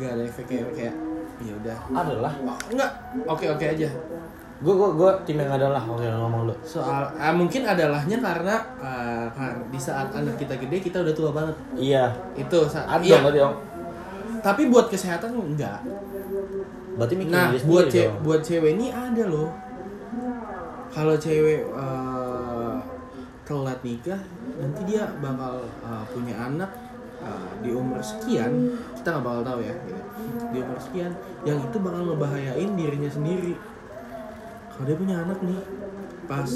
[0.00, 0.94] nggak ada efeknya kayak
[1.42, 1.76] ya udah.
[1.92, 2.32] Adalah.
[2.46, 2.90] Oh, enggak
[3.26, 3.88] oke oke aja.
[4.62, 6.54] Gue gue gue tim yang adalah oke ngomong lu.
[6.64, 9.26] Soal uh, mungkin adalahnya karena uh,
[9.68, 11.56] di saat anak kita gede kita udah tua banget.
[11.74, 12.14] Iya.
[12.38, 13.72] Itu saat ada iya, dong berarti
[14.44, 15.80] tapi buat kesehatan enggak
[17.00, 18.16] berarti mikir Nah, buat sendiri ce dong.
[18.20, 19.50] buat cewek ini ada loh.
[20.92, 22.76] Kalau cewek eh,
[23.42, 24.20] telat nikah,
[24.60, 26.70] nanti dia bakal eh, punya anak
[27.24, 29.74] eh, di umur sekian, kita nggak bakal tahu ya.
[29.88, 30.02] Gitu.
[30.52, 31.12] Di umur sekian,
[31.48, 33.54] yang itu bakal ngebahayain dirinya sendiri.
[34.74, 35.60] Kalau dia punya anak nih,
[36.28, 36.50] pas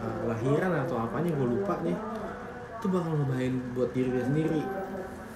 [0.00, 1.96] eh, lahiran atau apanya gue lupa nih,
[2.80, 4.62] itu bakal ngebahayain buat diri dia sendiri.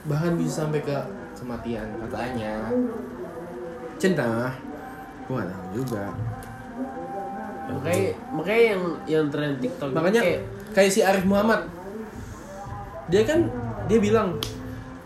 [0.06, 0.98] Bahkan bisa sampai ke
[1.36, 2.72] kematian katanya
[4.00, 4.52] cinta
[5.26, 6.06] gak tahu juga
[7.66, 11.66] Makanya makanya yang yang tren TikTok makanya kayak kayak si Arif Muhammad
[13.10, 13.50] dia kan
[13.86, 14.36] dia bilang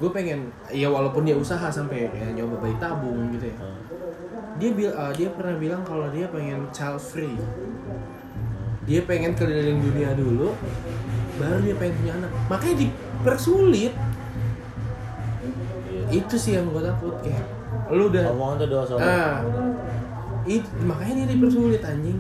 [0.01, 3.57] gue pengen ya walaupun dia usaha sampai ya, nyoba bayi tabung gitu ya.
[3.61, 3.81] Hmm.
[4.57, 7.37] dia bil uh, dia pernah bilang kalau dia pengen child free.
[8.89, 10.57] Dia pengen keliling dunia dulu
[11.37, 12.31] baru dia pengen punya anak.
[12.49, 13.95] Makanya dipersulit.
[16.11, 17.45] Itu sih yang gue takut kayak
[17.93, 19.45] lu udah omongan tuh doa soal ah.
[20.49, 22.19] Itu makanya dia dipersulit anjing.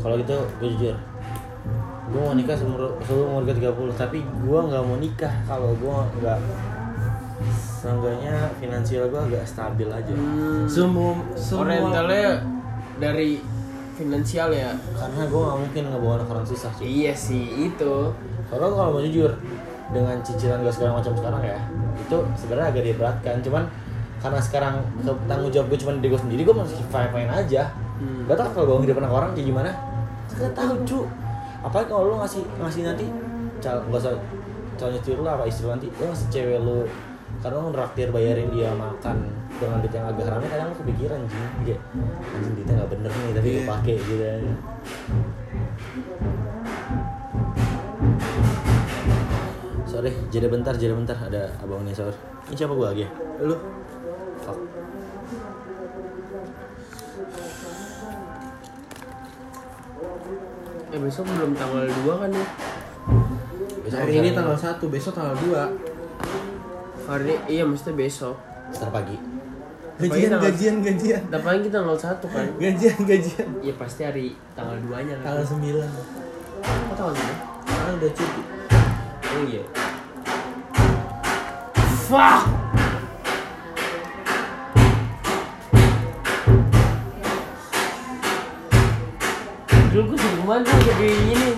[0.00, 0.96] Kalau gitu gue jujur
[2.06, 5.34] gue mau nikah seumur sebelum umur ke 30 tapi gue nggak mau nikah.
[5.50, 6.38] Kalau gue nggak
[7.82, 10.14] seenggaknya finansial gue agak stabil aja.
[10.14, 12.42] Hmm, semua semua orientalnya
[13.02, 13.42] dari
[13.96, 14.70] finansial ya.
[14.94, 17.94] karena gue nggak mungkin ngebawa anak orang susah sih Iya sih itu.
[18.46, 19.32] Soalnya kalau mau jujur
[19.90, 21.58] dengan cicilan gue segala macam sekarang ya
[21.98, 23.34] itu sebenarnya agak diberatkan.
[23.42, 23.64] Cuman
[24.22, 24.74] karena sekarang
[25.26, 27.74] tanggung jawab gue cuma di gue sendiri gue masih fine fine aja.
[27.96, 28.28] Hmm.
[28.28, 29.70] gak tau kalau bangun di depan orang kayak gimana.
[30.36, 31.00] Gak tahu cu
[31.62, 33.06] apalagi kalau lo ngasih ngasih nanti
[33.60, 34.12] cal gak usah
[34.76, 36.84] calon istri lo apa istri nanti lo ngasih cewek lo
[37.40, 39.16] karena lo ngeraktir bayarin dia makan
[39.56, 41.44] dengan duit yang agak rame kadang lo kepikiran anjing.
[41.64, 41.80] Kayak
[42.32, 43.68] anjing duitnya gak bener nih tapi gue Iya.
[43.68, 44.34] pakai gitu ya.
[49.86, 52.12] Sorry jeda bentar jeda bentar ada abang nih sor
[52.46, 53.10] ini siapa gue lagi ya?
[53.42, 53.56] Lu?
[54.44, 54.58] Fuck.
[60.96, 62.46] Eh besok belum tanggal 2 kan ya?
[63.84, 65.52] Besok hari ini tanggal 1 besok tanggal 2
[67.04, 68.40] Hari iya mesti besok.
[68.72, 69.20] Ntar pagi
[69.96, 72.46] gajian tanggal- gajian gajian Tapi kita tanggal 1 kan?
[72.56, 75.24] gajian gajian Iya pasti hari tanggal 2 nya kan?
[75.26, 75.84] tanggal 9
[76.64, 77.20] Oh tanggal 2?
[77.62, 78.42] sekarang udah cuti
[79.26, 79.62] Oh iya
[82.06, 82.44] Fuck
[89.92, 91.50] Dulu gue ke mana tuh jadi ini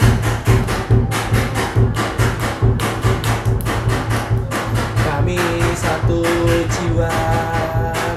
[5.05, 5.37] kami
[5.77, 6.25] satu
[6.73, 7.13] jiwa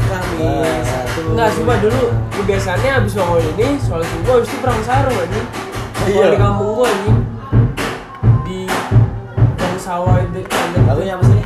[0.08, 0.48] kami
[0.88, 2.04] satu Enggak sumpah dulu
[2.40, 5.44] kebiasaannya abis bangun ini soal subuh abis itu perang sarung aja
[6.08, 6.34] Iya.
[6.34, 7.12] Di kampung gue ini
[8.48, 8.60] Di
[9.60, 11.41] Yang sawah itu yang lagunya apa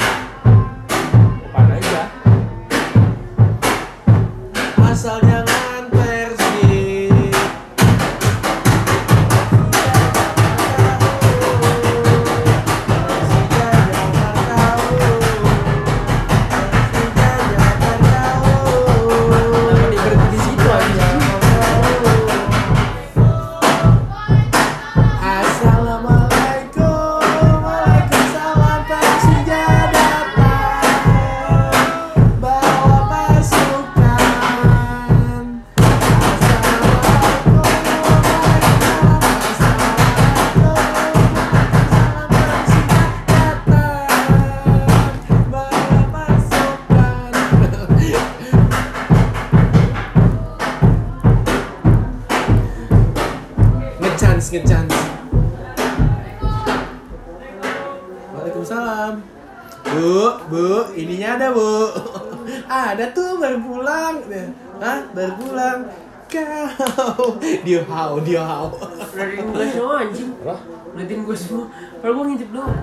[67.65, 68.69] Dia hau, dia hau
[69.17, 70.30] Liatin gue semua anjing.
[70.45, 70.62] Apa?
[70.93, 71.65] Liatin gue semua.
[71.97, 72.78] Kalau gue ngintip doang.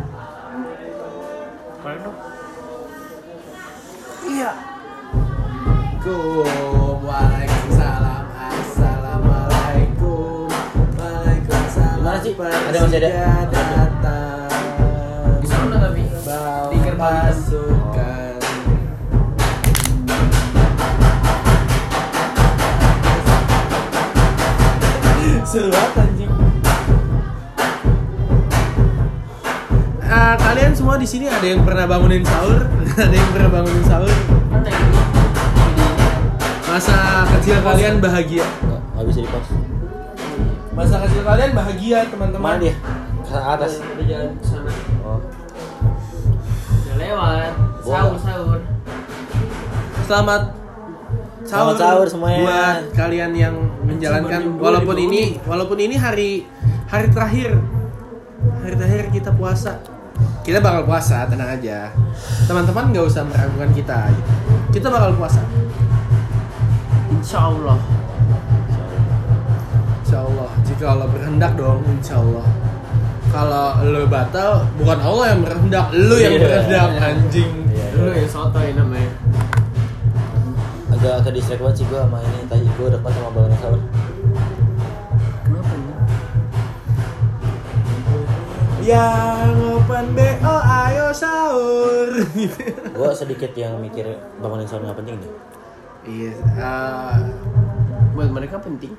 [1.82, 2.18] Kalau dong.
[4.22, 4.54] Iya
[7.02, 10.46] Waalaikumsalam Assalamualaikum
[10.98, 12.34] Waalaikumsalam Gimana sih?
[12.38, 13.10] Ada masih ada?
[25.52, 26.32] Seru banget anjing
[30.08, 32.64] Ah, kalian semua di sini ada yang pernah bangunin sahur?
[33.04, 34.08] ada yang pernah bangunin sahur?
[34.08, 34.72] Ini?
[36.72, 38.48] Masa kecil kalian bahagia?
[38.64, 39.46] Nggak, nggak bisa dipas.
[40.72, 42.56] Masa kecil kalian bahagia, teman-teman?
[42.56, 42.74] Mana dia?
[43.28, 43.84] Ke atas.
[43.84, 44.72] Udah jalan ke sana.
[45.04, 45.20] Oh.
[46.80, 47.52] Udah lewat.
[47.84, 48.60] Sahur sahur.
[50.08, 50.61] Selamat
[51.52, 52.40] Selamat sahur semuanya.
[52.40, 53.52] buat kalian yang
[53.84, 56.48] menjalankan walaupun ini walaupun ini hari
[56.88, 57.60] hari terakhir
[58.64, 59.76] hari terakhir kita puasa
[60.40, 61.92] kita bakal puasa tenang aja
[62.48, 64.08] teman-teman nggak usah meragukan kita
[64.72, 65.44] kita bakal puasa
[67.12, 67.76] Insya Allah.
[70.00, 72.46] insya Allah jika Allah berkehendak dong insya Allah
[73.28, 76.40] kalau lo batal bukan Allah yang berkehendak lo yang Iya.
[76.40, 77.52] berkehendak anjing
[77.92, 78.24] Lu iya.
[78.24, 79.04] yang sotoy namanya.
[81.02, 83.80] Agak ke distract banget sih gua sama ini tadi gua depan sama bangunan sahur.
[85.42, 85.90] Kenapa nih?
[88.82, 90.26] yang open bo
[90.58, 92.10] ayo sahur
[92.98, 94.06] Gua sedikit yang mikir
[94.38, 95.32] bangunan sahur nggak penting deh.
[96.04, 97.18] Iya, ah,
[98.12, 98.94] Buat mereka penting.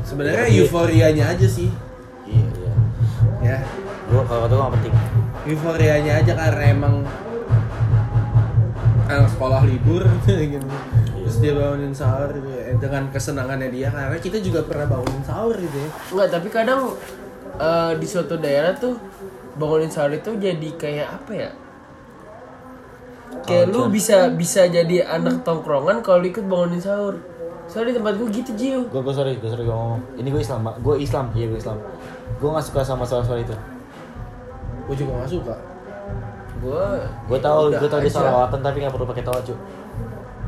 [0.00, 1.68] sebenarnya tapi- euforianya aja sih.
[2.24, 2.44] Iya.
[2.46, 2.72] iya.
[3.42, 3.56] Ya,
[4.08, 4.94] Gua kalau gua nggak penting.
[5.46, 6.94] euforianya aja karena emang
[9.10, 10.66] anak sekolah libur gitu.
[11.20, 15.54] Terus dia bangunin sahur gitu ya, dengan kesenangannya dia karena kita juga pernah bangunin sahur
[15.58, 15.88] gitu ya.
[16.14, 16.80] Enggak, tapi kadang
[17.58, 18.96] eh, di suatu daerah tuh
[19.58, 21.50] bangunin sahur itu jadi kayak apa ya?
[23.46, 27.18] Kayak lu bisa bisa jadi anak tongkrongan kalau ikut bangunin sahur.
[27.70, 28.80] Soalnya di tempat gue gitu Jiu.
[28.90, 30.02] Gue gue sorry, gue sorry gue ngomong.
[30.18, 30.60] Ini gue Islam.
[30.82, 31.78] Gue Islam, iya gue Islam.
[32.42, 33.54] Gue nggak suka sama soal-soal itu.
[34.90, 35.69] Gue juga gak suka.
[36.60, 36.86] Gue
[37.24, 38.20] Gue tahu, gue tahu dia aja.
[38.20, 39.54] salawatan tapi nggak perlu pakai tawa cu.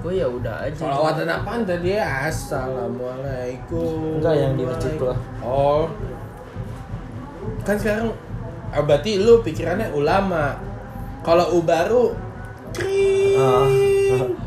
[0.05, 0.77] Gue ya udah aja.
[0.77, 2.29] Salawatan apaan tadi ya?
[2.29, 4.21] Assalamualaikum.
[4.21, 5.15] Enggak, yang di masjid gua.
[5.41, 5.89] Oh.
[7.65, 8.13] Kan sekarang
[8.75, 10.61] ah, berarti lu pikirannya ulama.
[11.25, 12.13] Kalau U baru
[12.77, 13.39] kring.
[13.41, 13.67] Ah.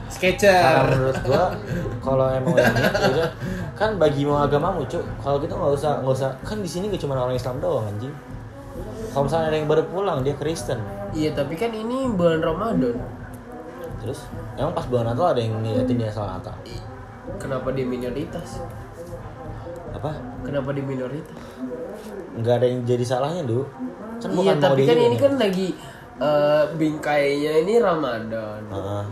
[0.06, 0.54] Sketcher.
[0.54, 1.44] Karena menurut gue,
[2.06, 3.30] kalau emang udah niat, ya udah.
[3.74, 5.02] Kan bagi mau agamamu cu.
[5.20, 6.30] Kalau gitu nggak usah, nggak usah.
[6.46, 8.14] Kan di sini gak cuma orang Islam doang anjing.
[9.12, 10.80] Kalau misalnya ada yang baru pulang, dia Kristen.
[11.16, 13.00] Iya, tapi kan ini bulan Ramadan.
[14.04, 14.28] Terus,
[14.60, 16.56] emang pas bulan Natal ada yang niatin dia salah Natal.
[17.40, 18.60] Kenapa dia minoritas?
[19.96, 20.12] Apa?
[20.44, 21.40] Kenapa dia minoritas?
[22.36, 23.64] Nggak ada yang jadi salahnya dulu.
[24.20, 25.20] Kan iya, bukan tapi kan ini nih.
[25.20, 25.68] kan lagi
[26.20, 28.62] eh, bingkainya ini Ramadan.
[28.72, 29.06] Ah.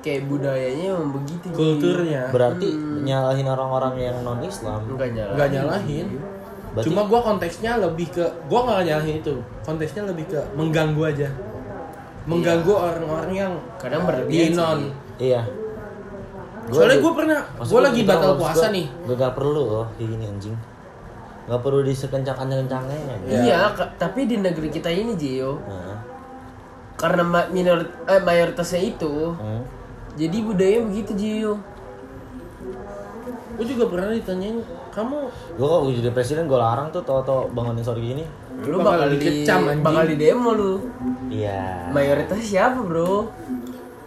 [0.00, 1.46] Kayak budayanya emang begitu.
[1.52, 2.32] Kulturnya.
[2.32, 2.72] Berarti
[3.04, 4.88] nyalahin orang-orang yang non Islam.
[4.88, 5.32] Enggak nyala.
[5.36, 6.06] Nggak nyalahin.
[6.70, 9.34] Berarti Cuma gua konteksnya lebih ke gua nggak nyalahin itu.
[9.66, 11.28] Konteksnya lebih ke mengganggu aja.
[12.30, 14.80] Mengganggu orang-orang yang Kadang berlebihan non.
[15.18, 15.42] iya.
[16.70, 18.86] Soalnya gua pernah Maksud gua gua lagi batal puasa gua, nih.
[19.10, 20.56] Gak, gak perlu loh kayak gini anjing.
[21.50, 22.98] Gak perlu disekencang-kencangnya.
[23.26, 23.40] Iya.
[23.42, 23.58] Iya,
[23.98, 25.98] tapi di negeri kita ini Jio, Nah,
[26.94, 29.62] karena ma- minor eh, mayoritasnya itu, hmm.
[30.14, 31.54] jadi budaya begitu Jio.
[33.58, 35.16] Gua juga pernah ditanyain kamu
[35.54, 38.24] Gue kalau gua jadi presiden gue larang tuh tau-tau bangunin sore gini.
[38.60, 39.80] Lu Bakal bakal, di dikecam, anjing.
[39.80, 40.72] bakal di demo lu.
[41.26, 41.88] Iya.
[41.90, 43.30] Mayoritas siapa, Bro?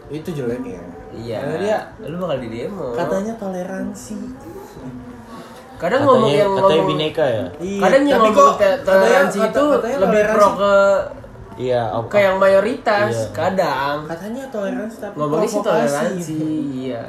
[0.09, 0.83] itu jelek ya.
[1.11, 1.37] Iya.
[1.39, 2.93] Karena dia lu bakal di demo.
[2.93, 4.15] katanya toleransi.
[5.73, 7.45] Kadang ngomong Katanya, yang katanya ngomong bineka ya.
[7.59, 8.51] Iya, Kadang yang ngomong kok
[8.85, 10.73] toleransi katanya- itu katanya lebih toleransi- pro ke
[11.53, 11.81] Iya.
[12.03, 13.09] ke yang mayoritas.
[13.11, 13.25] Iya.
[13.31, 16.37] Kadang katanya toleransi tapi ngomongnya sih toleransi,
[16.71, 17.01] iya.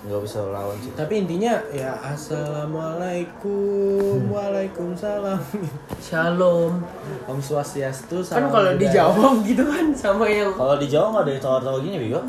[0.00, 0.96] Nggak bisa lawan sih.
[0.96, 5.36] Tapi intinya ya assalamualaikum, waalaikumsalam.
[6.06, 6.80] Shalom.
[7.28, 8.24] Om swastiastu.
[8.24, 8.80] Kan salam kalau budaya.
[8.80, 12.24] dijawab gitu kan sama yang Kalau di Jawa nggak ada yang tawa-tawa gini bego.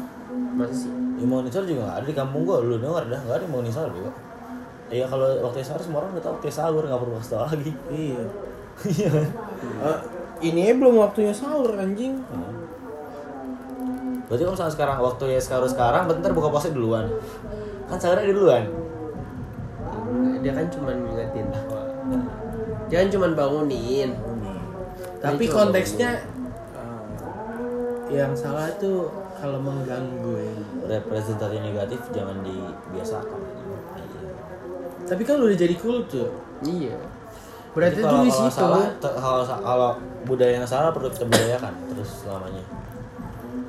[0.51, 0.91] Masa sih?
[1.23, 2.59] Juga nggak ada di kampung gue.
[2.59, 4.11] Lu denger dah nggak ada bangunin sahur bego.
[4.91, 7.71] Iya kalau waktu sahur semua orang udah tahu waktu sahur nggak perlu kasih tau lagi.
[7.87, 8.27] Iya.
[8.81, 9.13] Iya.
[9.61, 9.99] Eh,
[10.41, 12.17] ini belum waktunya sahur anjing.
[14.31, 17.03] Berarti kalau misalnya sekarang waktu ya sekarang sekarang bentar buka puasa duluan.
[17.91, 18.63] Kan sahurnya duluan.
[20.39, 21.91] dia kan cuma ngingetin doang.
[22.89, 24.15] dia kan cuma bangunin
[25.21, 26.23] Tapi konteksnya
[28.07, 30.55] eh, yang salah tuh kalau mengganggu ya.
[30.87, 33.39] representasi negatif jangan dibiasakan.
[35.11, 36.31] Tapi kan udah jadi kultur.
[36.63, 36.95] iya
[37.71, 39.91] berarti itu kalau, di situ kalau, kalau
[40.27, 42.63] budaya yang salah perlu kita budayakan terus selamanya.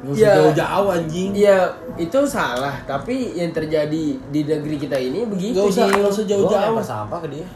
[0.02, 0.32] Nggak usah Iya.
[0.34, 1.30] jauh-jauh anjing.
[1.32, 1.58] Iya,
[1.94, 2.74] itu salah.
[2.82, 5.54] Tapi yang terjadi di negeri kita ini begitu.
[5.54, 6.62] Nggak usah, nggak usah Gue jauh-jauh.
[6.68, 7.46] lempar sampah ke dia.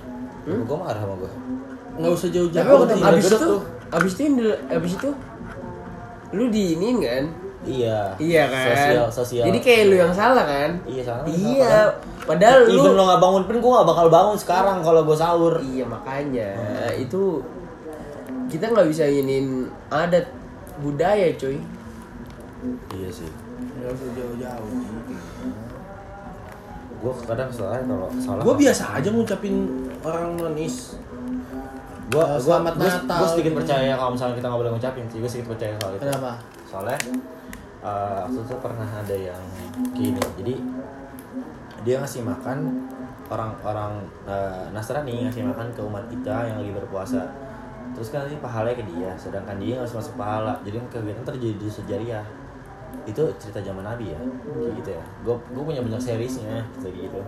[0.47, 1.31] Gue marah sama gue.
[1.97, 2.71] Nggak usah Tapi jauh-jauh.
[2.79, 3.03] waktu Ji.
[3.03, 3.51] abis itu,
[3.89, 4.25] abis itu,
[4.69, 5.11] abis itu,
[6.33, 7.25] lu diinin kan?
[7.67, 8.15] Iya.
[8.15, 8.67] Iya kan?
[8.71, 9.45] Sosial, sosial.
[9.51, 10.71] Jadi kayak lu yang salah kan?
[10.87, 11.27] Iya salah.
[11.27, 11.77] Iya.
[12.23, 12.79] Padahal lu.
[12.79, 15.55] Even lo nggak bangun pun gue nggak bakal bangun sekarang kalau gue sahur.
[15.59, 16.51] Iya makanya
[16.95, 17.43] itu
[18.47, 20.31] kita nggak bisa inginin adat
[20.79, 21.59] budaya cuy.
[22.93, 23.31] Iya sih.
[23.77, 24.71] Nggak usah jauh-jauh.
[26.97, 28.43] Gue kadang salah kalau salah.
[28.43, 29.55] Gue biasa aja ngucapin
[30.01, 30.97] orang nonis.
[32.07, 35.27] gue Eh, selamat Natal gue sedikit percaya kalau misalnya kita nggak boleh ngucapin sih gue
[35.27, 36.33] sedikit percaya soal itu Kenapa?
[36.71, 36.99] soalnya
[37.83, 39.43] eh, waktu itu pernah ada yang
[39.91, 40.55] gini jadi
[41.83, 42.87] dia ngasih makan
[43.27, 47.27] orang-orang eh, Nasrani ngasih makan ke umat kita yang lagi berpuasa
[47.99, 51.67] terus kan nanti pahalanya ke dia sedangkan dia nggak masuk pahala jadi kegiatan terjadi di
[51.67, 52.23] sejariah
[53.05, 54.21] itu cerita zaman Nabi ya?
[54.57, 55.05] Kayak gitu ya?
[55.23, 57.21] Gue gue punya banyak seriesnya kayak gitu.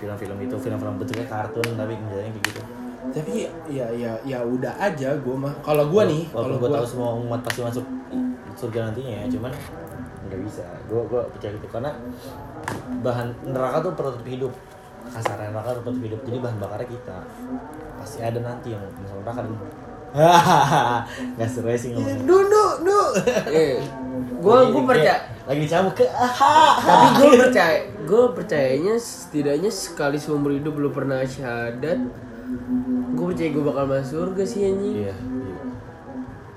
[0.00, 2.60] Film-film itu film-film bentuknya kartun tapi menjadinya kayak gitu.
[3.06, 3.32] Tapi
[3.70, 5.54] ya ya ya udah aja gue mah.
[5.62, 7.84] Kalau gue nih, kalau gue tahu semua umat pasti masuk
[8.56, 9.52] surga nantinya ya cuman
[10.26, 10.64] nggak bisa.
[10.88, 11.90] Gue gue percaya gitu karena
[13.04, 14.52] bahan neraka tuh prototipe hidup.
[15.06, 16.20] Kasarnya neraka tuh hidup.
[16.26, 17.18] Jadi bahan bakarnya kita.
[18.00, 19.54] Pasti ada nanti yang masuk neraka dan
[21.36, 23.00] nggak seru sih ngomong nu nu
[24.46, 25.16] Eh, gua gua percaya.
[25.42, 31.22] lagi dicambuk ke aha Tapi gue percaya, gue percayanya setidaknya sekali seumur hidup lu pernah
[31.22, 31.98] syahadat.
[33.12, 34.94] Gue percaya gue bakal masuk surga sih anjing.
[35.02, 35.58] iya iya.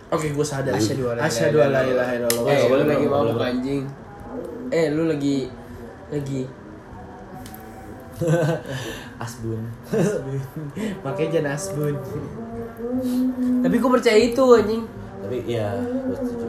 [0.10, 0.74] Oke, gue sadar.
[0.74, 2.44] Asyhadu la Asyhadu an la ilaha illallah.
[2.46, 3.84] Eh, boleh, lu lagi mau anjing.
[4.70, 5.38] Eh, lu lagi
[6.10, 6.42] lagi
[9.24, 9.64] asbun
[11.06, 11.96] Makanya jangan asbun.
[13.64, 14.84] Tapi gue percaya itu anjing.
[15.20, 16.48] tapi iya gue setuju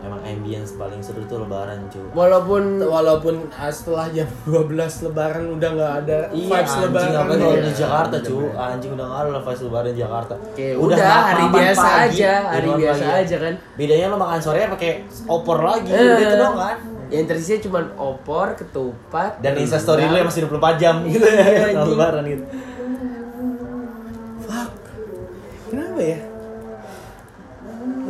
[0.00, 4.72] emang ambience paling seru tuh lebaran cuy Walaupun Walaupun ah, setelah jam 12
[5.04, 7.12] lebaran udah nggak ada Iya, vibes anjing lebaran.
[7.14, 7.60] apa ya.
[7.60, 11.42] di Jakarta cu anjing udah nggak ada lah vibes lebaran di Jakarta Oke, udah, hari
[11.42, 13.20] makan biasa pagi, aja, hari biasa pagi.
[13.20, 13.54] aja kan.
[13.74, 14.92] bedanya lo makan sore pakai
[15.26, 16.76] opor lagi Eh, udah itu doang kan
[17.10, 21.64] Yang tersisa cuma opor, ketupat, dan insta story lo masih 24 jam gitu Iya, ya
[21.68, 21.90] anjing.
[21.90, 22.44] lebaran gitu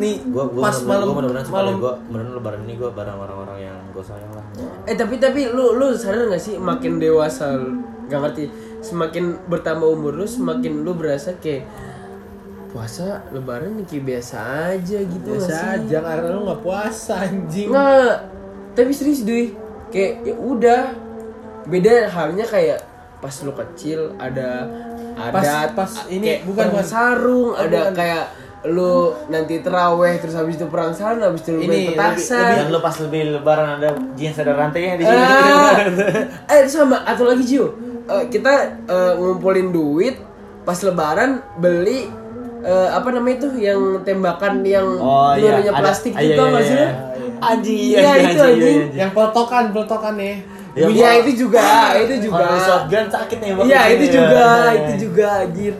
[0.01, 3.79] Nih, gua gua pas malam gua malam gua bener lebaran ini gua bareng orang-orang yang
[3.93, 4.45] gua sayang lah
[4.89, 7.53] Eh tapi tapi lu lu sadar gak sih makin dewasa
[8.09, 8.49] gak ngerti
[8.81, 11.69] semakin bertambah umur lu semakin lu berasa kayak
[12.71, 14.37] puasa lebaran nih kayak biasa
[14.73, 15.75] aja gitu biasa sih?
[15.85, 17.69] aja karena lu nggak puasa anjing.
[17.69, 18.15] Nggak,
[18.79, 19.51] tapi serius duy
[19.91, 20.83] kayak ya udah
[21.67, 22.79] beda halnya kayak
[23.19, 24.71] pas lu kecil ada
[25.19, 26.67] adat pas ini, kayak bukan.
[26.81, 27.95] sarung Oh, ada bukan.
[27.99, 28.25] kayak
[28.63, 28.93] lu
[29.27, 32.93] nanti teraweh terus habis itu perang sarung habis itu lu main petasan dan lo pas
[32.99, 35.81] lebih lebaran ada jeans ada rantainya di sini Ah,
[36.47, 37.67] eh sama atau lagi Jiu
[38.03, 38.53] Eh, kita
[38.85, 40.19] eh, ngumpulin duit
[40.61, 42.11] pas lebaran beli
[42.91, 46.77] apa namanya itu yang tembakan yang oh iya ada- plastik itu iya, tau iya, sih
[46.77, 46.85] iya.
[46.85, 47.41] lu?
[47.41, 48.99] anjing Iya, iya itu anjing, iya.
[49.01, 50.35] Yang pelotokan, pelotokan ya.
[50.71, 51.65] Ya, Iya gua- itu juga,
[51.97, 52.45] itu juga.
[52.45, 53.51] Kalau shotgun sakit nih.
[53.65, 54.99] Iya itu Iya, juga, iya, itu iya.
[55.01, 55.75] juga anjir.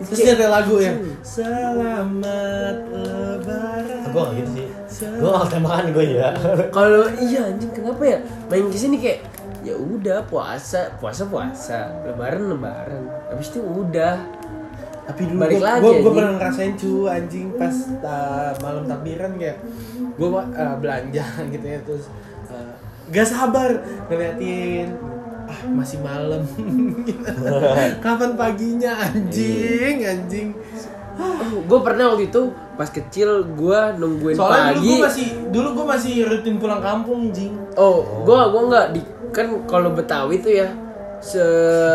[0.00, 0.92] Itu Terus dia ada lagu ya.
[1.22, 4.02] Selamat lebaran.
[4.14, 4.68] gue gak gitu sih.
[5.18, 6.28] Gue gak tembakan gue ya.
[6.76, 8.18] Kalau iya anjing kenapa ya?
[8.50, 9.20] Main ke sini kayak
[9.62, 11.78] ya udah puasa puasa puasa.
[12.02, 13.02] Lebaran lebaran.
[13.30, 14.18] Habis itu udah.
[15.04, 19.36] Tapi dulu Balik gua, lagi, gua, gua pernah ngerasain cu anjing pas uh, malam takbiran
[19.36, 19.60] kayak
[20.16, 22.08] gua uh, belanja gitu ya terus
[22.48, 22.72] uh,
[23.12, 24.96] gak sabar ngeliatin
[25.44, 26.42] ah masih malam.
[28.04, 30.48] Kapan paginya anjing anjing.
[31.64, 32.42] Gue pernah waktu itu
[32.74, 34.90] pas kecil gue nungguin soalnya dulu pagi.
[34.90, 37.54] gua masih dulu gua masih rutin pulang kampung anjing.
[37.78, 40.68] Oh gue gua nggak di kan kalau betawi tuh ya
[41.24, 41.40] se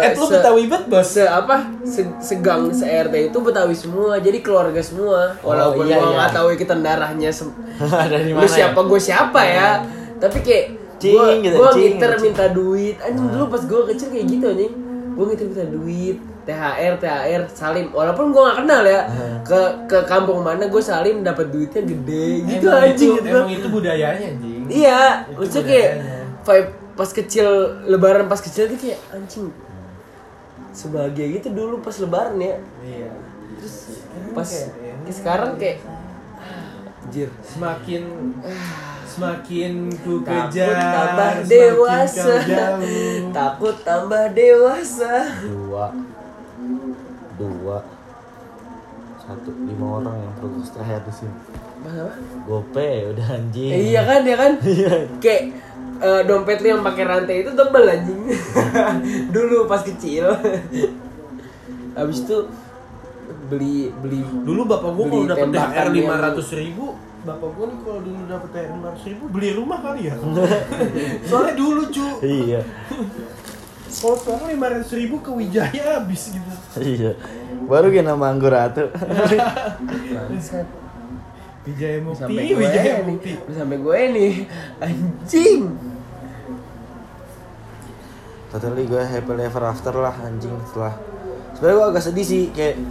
[0.02, 1.06] eh lu se- betawi bet bos?
[1.06, 1.68] se apa?
[1.86, 5.36] Se, segang se RT itu betawi semua jadi keluarga semua.
[5.44, 6.16] Walaupun iya, gua iya.
[6.16, 7.54] nggak tahu ikutan darahnya sem-
[8.12, 9.84] dari lu siapa gue siapa ya?
[10.16, 10.66] Tapi kayak
[11.00, 12.24] Cing, gue gitu, gue cing, ngiter cing.
[12.26, 12.96] minta duit.
[13.00, 14.74] Anjing dulu pas gue kecil kayak gitu anjing.
[15.16, 17.88] Gue ngiter minta duit THR THR salim.
[17.90, 19.02] Walaupun gue gak kenal ya
[19.42, 23.28] ke ke kampung mana gue salim dapat duitnya gede gitu emang anjing itu, gitu.
[23.30, 24.64] emang itu budayanya anjing.
[24.68, 25.92] Iya maksudnya kayak
[26.42, 27.48] vibe pas kecil
[27.88, 29.48] lebaran pas kecil itu kayak anjing
[30.70, 32.58] sebahagia gitu dulu pas lebaran ya.
[32.84, 33.10] Iya.
[33.56, 33.76] terus
[34.32, 34.72] pas kayak-
[35.06, 35.78] kayak sekarang kayak
[37.04, 37.30] anjir.
[37.46, 38.04] Semakin
[39.10, 42.34] semakin ku takut kejar, tambah semakin dewasa.
[43.42, 45.14] takut tambah dewasa.
[45.42, 45.86] Dua.
[47.42, 47.78] Dua.
[49.18, 49.50] Satu.
[49.66, 51.36] Lima orang yang perlu istirahat di sini.
[51.80, 52.12] Apa?
[52.44, 53.72] gope udah anjing.
[53.72, 54.52] Eh, iya kan ya kan?
[55.24, 55.44] Kayak
[56.04, 58.22] eh, dompet lu yang pakai rantai itu tebel anjing.
[59.36, 60.28] Dulu pas kecil.
[61.96, 62.38] Habis itu
[63.50, 68.00] beli beli Dulu bapak gua kalau dapat THR lima ratus ribu, bapak gua nih kalau
[68.00, 70.16] dulu dapat THR lima ratus ribu beli rumah kali ya.
[71.30, 72.62] Soalnya dulu cu, iya.
[73.90, 76.52] Kalau sekarang lima ratus ribu ke Wijaya habis gitu.
[76.80, 77.12] iya.
[77.68, 78.88] Baru gini nama anggur ratu.
[78.90, 80.68] Bangsat
[81.68, 83.32] Wijaya Mukti, sampai gue Wijaya Mukti.
[83.52, 84.34] sampai gue nih.
[84.80, 85.62] Anjing.
[88.50, 90.98] Totally gue happy ever after lah anjing setelah
[91.54, 92.82] sebenarnya gue agak sedih sih kayak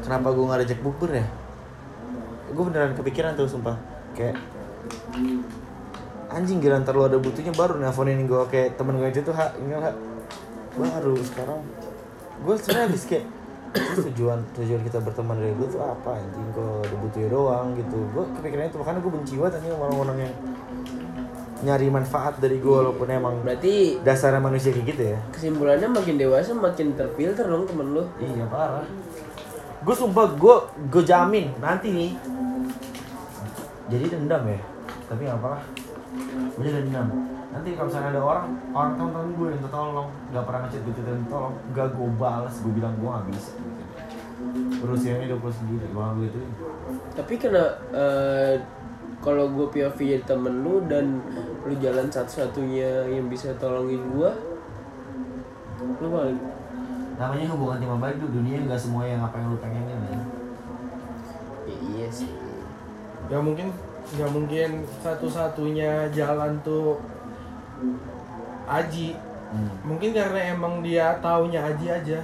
[0.00, 1.26] kenapa gue nggak reject bukber ya
[2.54, 3.76] gue beneran kepikiran tuh sumpah.
[4.14, 4.38] Kayak
[6.30, 9.54] anjing gila ntar lu ada butuhnya baru nelfonin gue kayak temen gue aja tuh hak
[9.62, 9.94] ini hak
[10.74, 11.62] baru sekarang
[12.42, 13.26] gue sebenarnya habis kayak
[13.74, 16.46] "Terus tujuan tujuan kita berteman dari dulu tuh apa anjing?
[16.54, 17.98] Kalau ada butuhnya doang gitu.
[18.14, 20.34] Gue kepikiran itu makanya gue benci banget anjing sama orang-orang yang
[21.64, 25.18] nyari manfaat dari gue walaupun emang berarti dasarnya manusia kayak gitu ya.
[25.32, 28.04] kesimpulannya makin dewasa makin terfilter dong temen lu.
[28.20, 28.86] Iya parah.
[29.82, 30.56] Gue sumpah gue
[30.92, 32.10] gue jamin nanti nih
[33.88, 34.60] jadi dendam ya?
[35.08, 35.62] Tapi nggak apa lah
[36.54, 37.08] gue dendam.
[37.54, 41.20] Nanti kalau misalnya ada orang orang teman-teman gue yang tolong nggak pernah ngechat gue dan
[41.30, 43.52] tolong gak gue balas gue bilang gue nggak bisa.
[44.82, 46.38] Berusianya 20 sendiri gue nggak gitu.
[47.14, 47.64] Tapi kena
[47.94, 48.54] eh,
[49.24, 51.24] kalau gue POV jadi temen lu dan
[51.64, 54.30] lu jalan satu-satunya yang bisa tolongin gue
[56.04, 56.38] lu paling
[57.16, 60.20] namanya hubungan tim baik tuh dunia nggak semua yang apa yang lu pengenin ya,
[61.94, 62.43] iya sih
[63.32, 63.72] Ya mungkin
[64.04, 64.70] nggak mungkin
[65.00, 67.00] satu-satunya jalan tuh
[68.64, 69.16] Aji.
[69.52, 69.70] hmm.
[69.84, 72.20] Mungkin karena emang dia taunya Aji aja.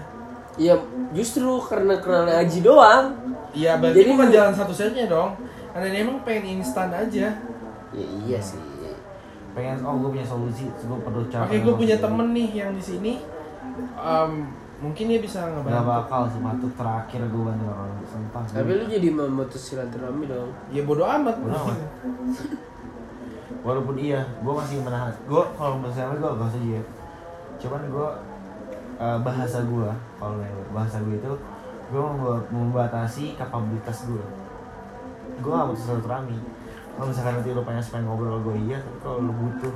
[0.59, 0.75] ya
[1.15, 3.17] justru karena kenal Aji doang
[3.51, 5.35] Iya berarti Jadi bukan jalan satu-satunya dong.
[5.73, 7.27] Karena dia emang pengen instan aja.
[7.91, 8.71] ya iya sih
[9.51, 12.79] pengen oh gue punya solusi gue perlu cara Oke, gue punya temen nih yang di
[12.79, 13.19] sini.
[13.99, 14.47] Em,
[14.81, 15.85] mungkin dia bisa Gak ngebantu.
[15.85, 20.51] bakal sih matu terakhir gue bantu orang sumpah tapi lu jadi memutus silaturahmi dong.
[20.73, 21.37] Ya bodo amat.
[21.37, 21.79] Bodo amat.
[23.67, 25.13] walaupun iya gue masih menahan.
[25.29, 26.85] Gue kalau misalnya gue gak setuju ya
[27.61, 28.09] cuman gue
[28.97, 30.35] eh, bahasa gue kalau
[30.73, 31.33] bahasa gue itu
[31.93, 32.03] gue
[32.49, 34.25] membatasi kapabilitas gue
[35.45, 36.37] gue gak butuh silaturahmi.
[36.97, 38.79] Kalau misalkan nanti lu pengen pengen ngobrol sama gue iya.
[38.81, 39.73] Tapi kalau lu butuh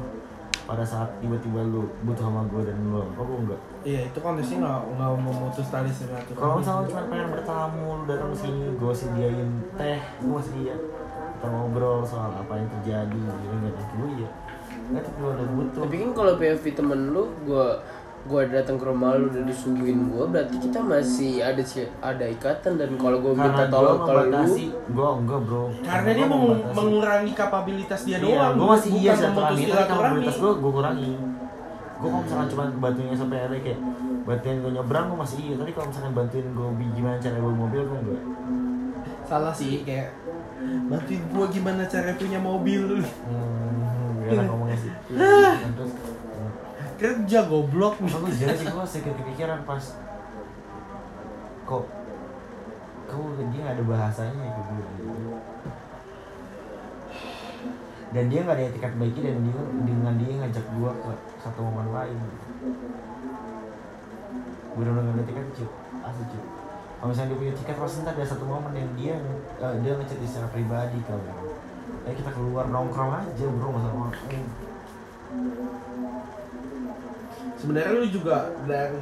[0.64, 4.56] pada saat tiba-tiba lu butuh sama gue dan lu kok gue enggak Iya itu konteksnya
[4.64, 6.40] nggak nggak memutus tali silaturahmi.
[6.40, 10.74] kalau misalnya cuma pengen bertamu lu datang ke sini gue sediain teh gue sedia
[11.36, 14.30] kita ngobrol soal apa yang terjadi gitu nggak gue iya.
[14.84, 15.80] Nggak tapi lu ada butuh.
[15.86, 17.66] Tapi kan kalau POV temen lu gue
[18.24, 21.60] gue datang ke rumah lu dan disuguhin gue berarti kita masih ada
[22.00, 25.64] ada ikatan dan kalau gue minta tolong kalau lu gue enggak bro.
[25.84, 28.52] Karena dia mau mengurangi kapabilitas dia iya, doang.
[28.56, 29.62] gue masih iya silaturahmi.
[29.68, 31.12] Tapi kapabilitas gue gue kurangi.
[32.00, 33.80] Gue kalau misalkan cuma bantuinnya sampai ada kayak
[34.24, 35.54] bantuin gue nyebrang gue masih iya.
[35.60, 38.22] Tapi kalau misalkan bantuin gue gimana cara bawa mobil gue enggak.
[39.28, 40.08] Salah sih kayak
[40.88, 43.04] bantuin gua gimana cara punya mobil.
[43.04, 44.92] hmm, gak enak ngomongnya sih.
[45.12, 45.92] Terus.
[45.92, 46.13] hmm.
[47.04, 48.00] Kerja goblok.
[48.00, 49.84] Aku jadi sih gue sedikit kepikiran pas
[51.64, 51.84] kok
[53.04, 55.36] kau dia ada bahasanya ke gue gitu.
[58.16, 61.12] Dan dia nggak ada etikat baiknya dan dia dengan dia ngajak gue ke
[61.44, 62.16] satu momen lain.
[64.80, 65.68] Benar-benar nggak ada etikat cuy,
[66.08, 66.42] asli cuy.
[67.04, 69.14] Kalau misalnya dia punya tiket pasti ntar ada satu momen yang dia
[69.60, 71.52] eh, dia ngechat secara pribadi kalau
[72.04, 74.12] Ayo kita keluar nongkrong aja bro nggak usah.
[77.54, 78.98] Sebenarnya lu juga dari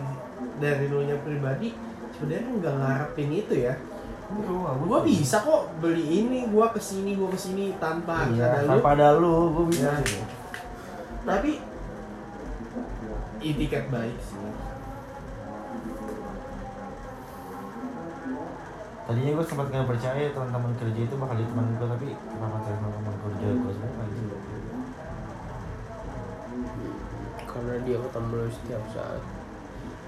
[0.58, 1.72] dari lu nya pribadi
[2.12, 3.74] sebenarnya nggak ngarepin itu ya.
[4.32, 5.04] Nggak Gua butuh.
[5.04, 8.68] bisa kok beli ini, gua ke sini, gua ke sini tanpa Iya, ada lu.
[8.72, 10.24] tanpa ada lu, gue bisa Ya.
[11.22, 11.50] Tapi
[13.42, 14.38] itikat baik sih.
[19.02, 23.14] Tadinya gue sempat nggak percaya teman-teman kerja itu bakal jadi teman gue, tapi kenapa teman-teman
[23.18, 24.36] kerja gue semua kayak gitu?
[27.52, 29.22] Karena dia ketemu lu setiap saat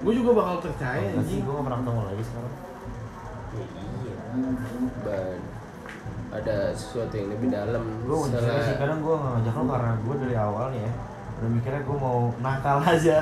[0.01, 1.43] Gue juga bakal percaya Enggak sih, anjing.
[1.43, 2.55] gue gak pernah ketemu lagi sekarang.
[3.55, 3.65] ya
[3.95, 4.15] iya
[5.01, 5.39] dan
[6.35, 9.93] ada sesuatu yang lebih dalam Gue mau cerita sih, kadang gue nggak ngajak lo karena
[9.97, 10.93] gue dari awal nih ya
[11.35, 13.19] udah mikirnya gue mau nakal aja.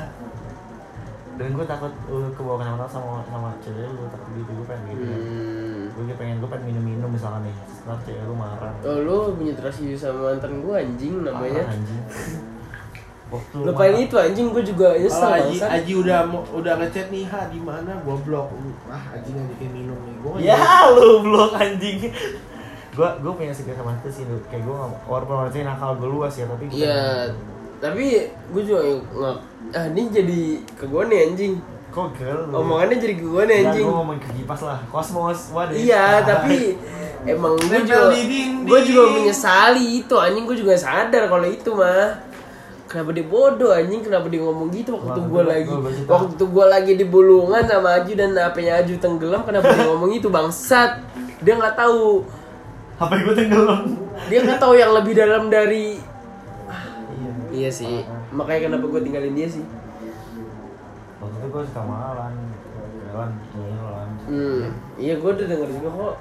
[1.33, 5.05] dan gue takut lu kebawa kenapa sama sama cewek lu takut gitu gue pengen gitu
[5.05, 5.89] Hmm.
[5.93, 9.93] gue pengen gue pengen minum minum misalnya nih setelah cewek lu marah Oh lu issue
[9.93, 11.63] sama mantan gue anjing namanya.
[11.65, 12.03] Parah, anjing
[13.33, 15.57] waktu lu Lupain itu anjing gue juga nyesel Kalau Aji.
[15.59, 16.19] Aji udah
[16.53, 17.97] udah ngechat nih, ha di mana?
[17.99, 18.53] Gua blok.
[18.87, 20.15] Ah, Aji ngajakin minum nih.
[20.19, 20.61] Gua ya
[20.95, 22.13] lu blok anjing
[22.93, 26.37] gue gue punya segala sama itu sih kayak gue nggak walaupun orangnya nakal gue luas
[26.37, 27.01] ya tapi gua Iya,
[27.81, 28.05] tapi
[28.53, 29.37] gue juga nggak.
[29.73, 30.41] Ah ini jadi
[30.77, 31.55] ke gue nih anjing.
[31.89, 33.85] kok girl Omongannya jadi ke gue nih anjing.
[33.85, 36.77] gue ngomong ke kipas lah kosmos waduh Iya, tapi
[37.25, 38.13] emang gue juga
[38.61, 42.21] gue juga menyesali itu anjing gue juga sadar kalau itu mah
[42.93, 44.05] kenapa dia bodoh anjing?
[44.05, 45.01] Kenapa dia ngomong gitu?
[45.01, 48.95] Waktu gue gua- lagi gua waktu gue lagi di bulungan sama Aju dan HP-nya Aju
[49.01, 51.01] tenggelam kenapa dia ngomong itu bangsat?
[51.41, 52.29] Dia nggak tahu.
[53.01, 53.83] Apa gue tenggelam?
[54.29, 55.97] Dia nggak tahu yang lebih dalam dari
[57.09, 57.31] iya.
[57.49, 58.05] Iya sih.
[58.31, 59.65] Makanya kenapa gue tinggalin dia sih.
[61.19, 62.35] Waktu itu gue suka malan
[63.09, 64.09] jalan jalan.
[64.29, 64.63] Hmm
[64.97, 66.17] iya gue udah denger juga kok.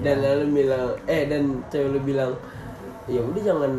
[0.00, 2.32] Dan lalu bilang eh dan cewek lu bilang
[3.08, 3.72] ya udah jangan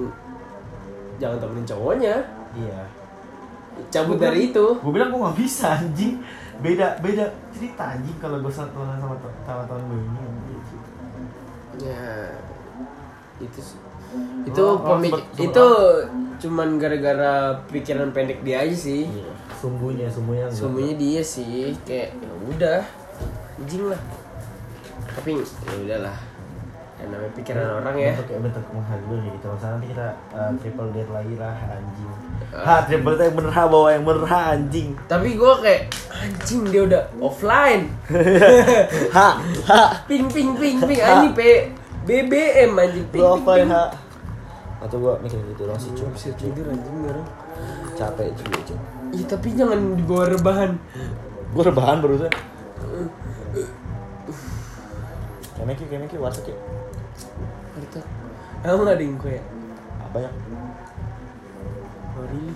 [1.21, 2.15] jangan temenin cowoknya.
[2.57, 2.81] Iya.
[3.93, 4.65] Cabut dari itu.
[4.81, 6.17] gue bilang gue nggak bisa anjing.
[6.61, 9.15] Beda beda cerita anjing kalau gue satu sama
[9.45, 10.21] sama teman gue ini
[11.81, 12.29] ya
[13.41, 13.59] itu
[14.43, 15.67] itu Oh, oh, pemik sempet itu
[16.43, 19.07] cuman gara-gara pikiran pendek dia aja sih.
[19.07, 22.81] Iya sumbunya sumbunya semuanya dia sih kayak ya udah
[23.61, 24.01] anjing lah.
[25.13, 26.17] Tapi ya udahlah
[27.01, 28.13] yang namanya pikiran orang ya.
[28.13, 32.11] bentuk bentuk menghargai gitu misalnya nanti kita uh, triple date lagi lah anjing.
[32.53, 34.89] Ha triple date yang bener ha bawa yang bener ha anjing.
[35.09, 35.81] Tapi gue kayak
[36.13, 37.83] anjing dia udah offline.
[39.17, 39.29] Ha
[39.65, 39.81] ha.
[40.05, 41.01] Ping ping ping ping.
[41.01, 41.41] Anjing p
[42.05, 43.05] BBM anjing.
[43.09, 43.69] Ping ping ping.
[43.73, 43.89] ha.
[44.81, 47.27] Atau gua mikir gitu dong sih Cuma bisa tidur anjing orang
[47.97, 48.79] capek juga cuy.
[49.11, 50.71] Iya tapi jangan dibawa rebahan.
[51.51, 52.31] Gua rebahan barusan.
[55.61, 56.41] Kayak Meki kayak Meki ya Harta
[58.61, 59.41] Emang ada yang kue
[60.01, 60.31] apa ya
[62.13, 62.55] Oh really?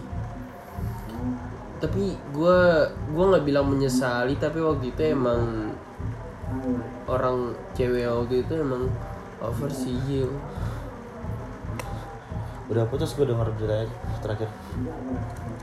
[1.81, 2.03] Tapi
[2.33, 5.73] gue gue nggak bilang menyesali tapi waktu itu emang
[7.05, 8.89] orang cewek waktu itu emang
[9.41, 10.25] over sih
[12.65, 13.85] udah putus gua denger beritanya
[14.25, 14.49] terakhir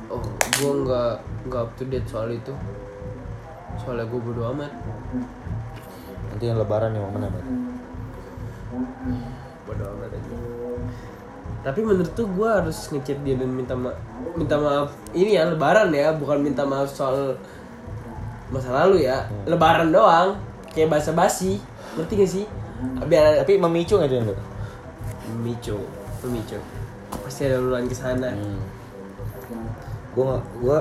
[0.06, 0.22] Oh
[0.60, 1.14] gue nggak
[1.48, 2.52] nggak up to date soal itu.
[3.80, 4.68] Soalnya gue bodo amat.
[6.32, 7.44] nanti yang lebaran yang mana Mat?
[9.72, 10.32] Bodo amat aja.
[11.62, 13.96] Tapi menurut tuh gue harus ngechat dia dan minta ma
[14.36, 14.92] minta maaf.
[15.16, 17.40] Ini ya lebaran ya bukan minta maaf soal
[18.52, 19.24] masa lalu ya.
[19.48, 20.36] Lebaran doang
[20.76, 21.56] kayak basa basi
[21.96, 22.44] ngerti gak sih?
[23.08, 24.20] Biar tapi memicu nggak dia?
[25.32, 25.80] Memicu
[26.26, 26.58] memicu.
[27.22, 28.28] Pasti ada luluan ke sana.
[28.34, 28.60] Hmm.
[30.12, 30.78] Gue gak, gue,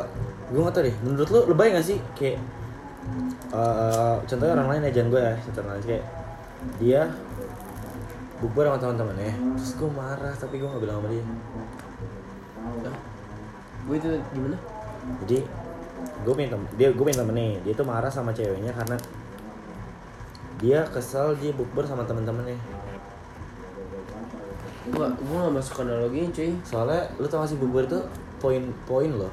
[0.51, 0.95] gue gak tau deh.
[1.05, 2.01] Menurut lu lebay gak sih?
[2.17, 2.41] Kayak
[3.53, 5.83] eh contohnya orang lain aja gue ya, contoh lain.
[5.85, 6.03] Kayak
[6.77, 7.01] dia
[8.41, 11.23] bukber sama teman-temannya, terus gue marah tapi gue gak bilang sama dia.
[13.81, 14.57] gue itu gimana
[15.25, 15.37] Jadi
[16.21, 18.97] gue tem dia gue temen nih, dia tuh marah sama ceweknya karena
[20.61, 22.57] dia kesel dia bukber sama teman-temannya.
[24.91, 28.01] gue gue gak masuk analoginya cuy Soalnya lu tau gak sih bukber tuh
[28.41, 29.29] poin-poin loh.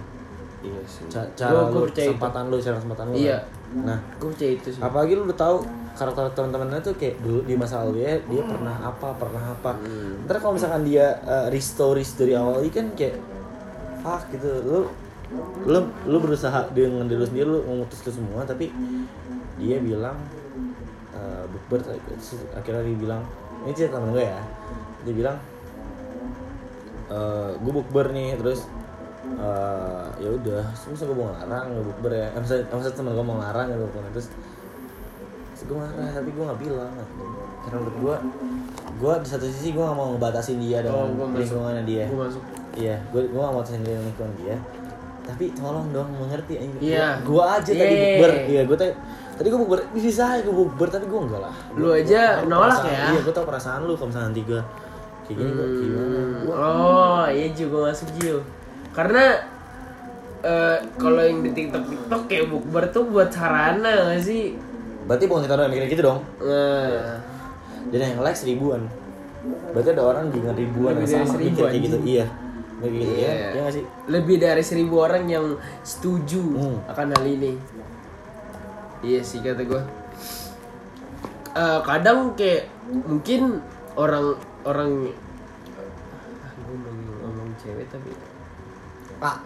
[0.60, 3.16] iya sih Ca- cara lu, itu kesempatan lu, cara kesempatan lu.
[3.16, 3.38] Iya.
[3.40, 3.84] kan.
[3.84, 5.56] Nah, gue percaya itu sih apalagi lu udah tahu
[5.98, 9.72] karakter teman-temannya tuh kayak dulu di masa lalu ya dia pernah apa pernah apa.
[9.74, 10.24] Hmm.
[10.24, 13.18] ntar kalau misalkan dia uh, restoris dari awal ini kan kayak
[14.00, 14.48] fuck gitu.
[14.62, 14.80] Lu
[15.68, 18.72] lu lu berusaha dengan diri sendiri lu memutus itu semua tapi
[19.58, 20.16] dia bilang
[21.12, 23.22] uh, bukber terus akhirnya dia bilang
[23.66, 24.40] ini cerita temen gue ya.
[25.02, 25.36] Dia bilang
[27.08, 28.64] eh gue bukber nih terus
[29.36, 32.26] eh ya udah terus gue mau ngelarang gue bukber ya.
[32.32, 33.84] Eh, maksudnya temen gue mau ngelarang gitu
[34.14, 34.28] terus
[35.68, 36.92] gue marah tapi gue nggak bilang.
[37.60, 38.16] Karena menurut gue
[38.98, 41.38] gue di satu sisi gue gak mau ngebatasin dia Oh, dengan gua masuk.
[41.38, 42.04] lingkungannya dia.
[42.06, 42.42] Gue masuk.
[42.74, 44.56] Iya gue gue gak mau batasin dia dengan lingkungan dia.
[45.22, 47.20] Tapi tolong dong mengerti Iya.
[47.20, 48.16] gue aja tadi Yeay.
[48.16, 48.92] bukber iya gue tadi
[49.36, 51.54] tadi gue bukber bisa gue bukber tapi gue enggak lah.
[51.74, 53.06] Lu Gua- aja gua nolak perasaan- ya?
[53.06, 54.60] iya gue tau perasaan lu kalau misalnya nanti gue
[55.22, 58.38] kayak gini gue gimana Hmm, Gua- oh iya juga masuk Jiu
[58.90, 59.24] karena
[60.40, 64.56] eh, kalau yang di TikTok TikTok kayak bukber tuh buat sarana gak sih
[65.08, 66.20] berarti bukan kita doang yang mikir gitu dong.
[66.38, 67.16] Nah
[67.88, 68.84] dan yang like seribuan.
[69.72, 71.98] Berarti ada orang dengan ribuan Lebih yang sama mikir kayak gitu.
[72.04, 72.26] iya.
[72.78, 73.26] Kayak gitu Iya.
[73.26, 73.84] ya iya gak sih?
[74.06, 75.46] Lebih dari seribu orang yang
[75.82, 76.78] setuju Hmm.
[76.86, 77.52] akan hal ini.
[79.00, 79.82] Iya sih kata gue
[81.50, 83.58] Eh, kadang kayak mungkin
[83.94, 85.10] orang orang
[86.60, 86.92] gue mau
[87.24, 88.12] ngomong cewek tapi.
[89.18, 89.36] Pak.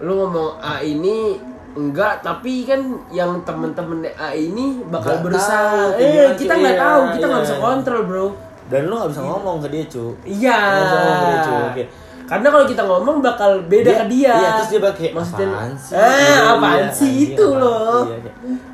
[0.00, 1.36] Lu ngomong A ini
[1.74, 6.72] enggak tapi kan yang temen-temen A ini bakal Nggak berusaha tahu, eh gimana, kita nggak
[6.72, 7.46] Iya, tahu kita nggak iya.
[7.46, 8.26] bisa kontrol bro
[8.64, 10.04] Dan lu gak bisa ngomong ke dia, cu.
[10.24, 11.54] iya Nggak bisa ngomong ke dia, cu.
[11.68, 11.84] Oke.
[12.24, 15.72] karena kalau kita ngomong bakal beda ke dia Iya, terus dia bakal kayak Maksudnya, apaan
[15.76, 15.92] sih?
[15.92, 18.00] ah Iya, apaan iya, sih itu apaan loh?
[18.02, 18.16] Iya,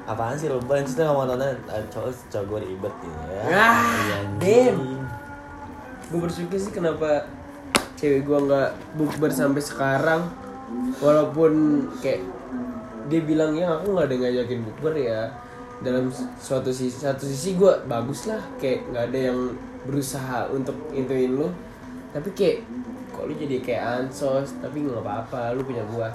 [0.07, 0.57] apaan sih lo?
[0.63, 1.51] Terus dia ngomong tonton
[1.91, 3.43] cowok cowok gue ribet gitu ya.
[3.51, 4.79] Ah, Iya, damn.
[6.07, 7.27] gue bersyukur sih kenapa
[7.97, 10.23] cewek gue nggak bukber sampai sekarang
[10.97, 11.53] walaupun
[11.99, 12.23] kayak
[13.11, 15.27] dia bilang ya aku nggak ada ngajakin bukber ya
[15.83, 16.09] dalam
[16.39, 19.39] suatu sisi satu sisi gue bagus lah kayak nggak ada yang
[19.83, 21.49] berusaha untuk intuin lu
[22.13, 22.63] tapi kayak
[23.11, 26.09] kok lu jadi kayak ansos tapi nggak apa-apa lu punya gua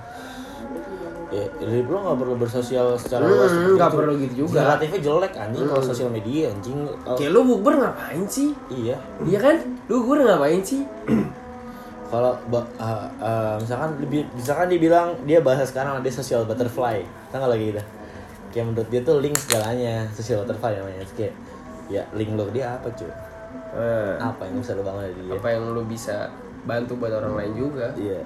[1.33, 4.57] Ya, hidup lo gak perlu bersosial secara Hmm, luas seperti nggak perlu gitu juga.
[4.61, 4.65] Hmm.
[4.69, 6.77] Relatifnya jelek anjing kalau sosial media anjing.
[7.17, 8.97] Kayak lu bukber ngapain sih iya.
[9.25, 9.55] iya kan
[9.89, 10.85] lu bukber ngapain sih
[12.05, 12.61] Kalau uh,
[13.17, 17.01] uh, misalkan lebih misalkan dibilang dia bahasa sekarang ada social butterfly,
[17.33, 17.81] kan kalau gitu.
[18.53, 21.01] Kayak menurut dia tuh link segalanya, social butterfly namanya.
[21.03, 21.33] Terus kayak
[21.91, 23.09] ya link lo dia apa cuy?
[23.75, 25.35] Eh, Apa yang bisa lo bangun dari dia?
[25.35, 26.31] apa yang lu bisa
[26.63, 28.23] bantu buat orang lain juga Iya.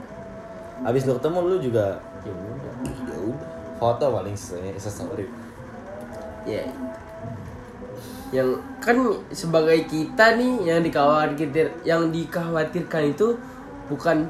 [0.86, 2.74] Abis lo ketemu lu juga ya udah,
[3.10, 3.50] ya udah.
[3.82, 5.26] Foto paling story.
[6.48, 6.64] ya
[8.30, 8.96] yang kan
[9.34, 13.34] sebagai kita nih yang dikhawatir yang dikhawatirkan itu
[13.90, 14.30] bukan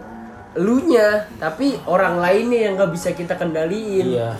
[0.55, 4.33] elunya tapi orang lainnya yang nggak bisa kita kendaliin Iya.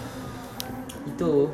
[1.05, 1.51] itu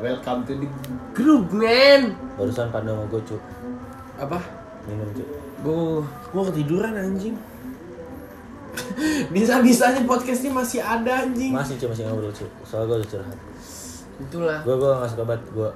[0.00, 0.68] welcome to the
[1.12, 3.20] group man Barusan pandu sama gue.
[4.16, 4.40] Apa?
[4.88, 5.26] Minum cuy.
[5.60, 6.00] gue
[6.32, 7.36] Gua ketiduran anjing.
[9.34, 11.52] Bisa-bisanya podcast ini masih ada anjing.
[11.52, 12.48] Masih cuy masih ngobrol cuy.
[12.64, 13.38] Soalnya gue udah curhat.
[14.20, 15.68] itulah gue gue nggak suka banget gue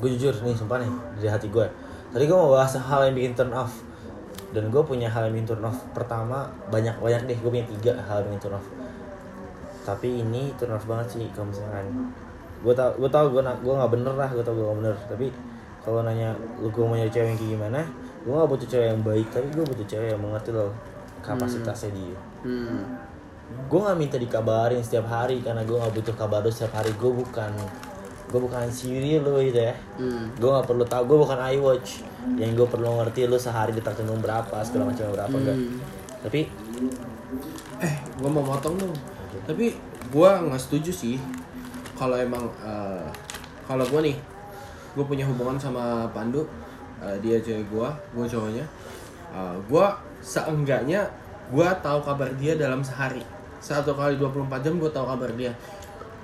[0.00, 0.88] gue jujur nih sumpah nih
[1.20, 1.66] dari hati gue
[2.08, 3.84] tadi gue mau bahas hal yang bikin turn off
[4.50, 7.92] dan gue punya hal yang bikin turn off pertama banyak banyak deh gue punya tiga
[8.06, 8.66] hal yang bikin turn off.
[9.86, 11.86] Tapi ini turn off banget sih kalau misalkan
[12.60, 14.96] gue tau gue tau gue gue nggak bener lah gue tau gue nggak bener.
[15.06, 15.26] Tapi
[15.80, 17.80] kalau nanya lu gue mau nyari cewek yang kayak gimana
[18.20, 20.72] gue nggak butuh cewek yang baik tapi gue butuh cewek yang mengerti loh
[21.24, 22.20] kapasitasnya dia.
[22.44, 22.84] Hmm.
[23.50, 27.10] gue nggak minta dikabarin setiap hari karena gue nggak butuh kabar lu setiap hari gue
[27.10, 27.50] bukan
[28.30, 29.74] gue bukan Siri lo gitu ya.
[29.98, 30.30] Hmm.
[30.38, 31.90] gue nggak perlu tahu gue bukan iWatch.
[32.38, 35.58] Yang gue perlu ngerti lu sehari detak jantung berapa segala macam berapa enggak.
[36.20, 36.40] Tapi
[37.80, 38.92] Eh, gua mau motong dong.
[39.48, 39.72] Tapi
[40.12, 41.16] gua nggak setuju sih
[41.96, 43.06] kalau emang eh,
[43.64, 44.16] kalau gua nih
[44.90, 46.42] gue punya hubungan sama Pandu
[47.00, 48.66] eh, dia cewek gua gua cowoknya.
[49.32, 51.08] Eh, gua seenggaknya
[51.48, 53.24] gua tahu kabar dia dalam sehari.
[53.64, 55.52] Satu kali 24 jam gua tahu kabar dia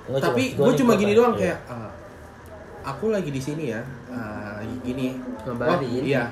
[0.07, 1.51] Nggak, tapi gue gua cuma gini doang iya.
[1.51, 1.89] kayak eh,
[2.87, 5.07] aku lagi di sini ya eh, lagi gini.
[5.43, 5.75] Ngabarin.
[5.75, 6.23] Oh, iya.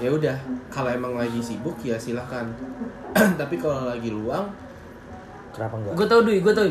[0.00, 0.36] Ya udah
[0.68, 2.44] kalau emang lagi sibuk ya silahkan.
[3.40, 4.52] Tapi kalau lagi luang
[5.56, 5.92] kenapa enggak?
[5.96, 6.66] Gue tau duit gue tau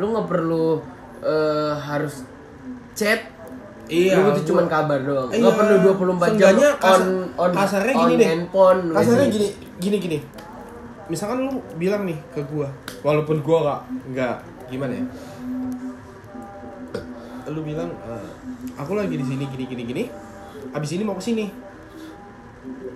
[0.00, 0.80] lu nggak perlu
[1.20, 2.24] eh, harus
[2.96, 3.20] chat.
[3.92, 5.28] Iya, lu gua- cuman kabar doang.
[5.28, 7.02] Iya, nggak perlu 24 jam on
[7.36, 8.28] on kasarnya on gini deh.
[8.32, 10.18] handphone kasarnya gini gini gini.
[11.12, 12.72] Misalkan lu bilang nih ke gua
[13.04, 13.80] walaupun gua nggak
[14.16, 14.36] nggak
[14.72, 15.04] gimana ya
[17.52, 18.28] lu bilang eh,
[18.74, 20.04] aku lagi di sini gini gini gini
[20.70, 21.46] abis ini mau ke sini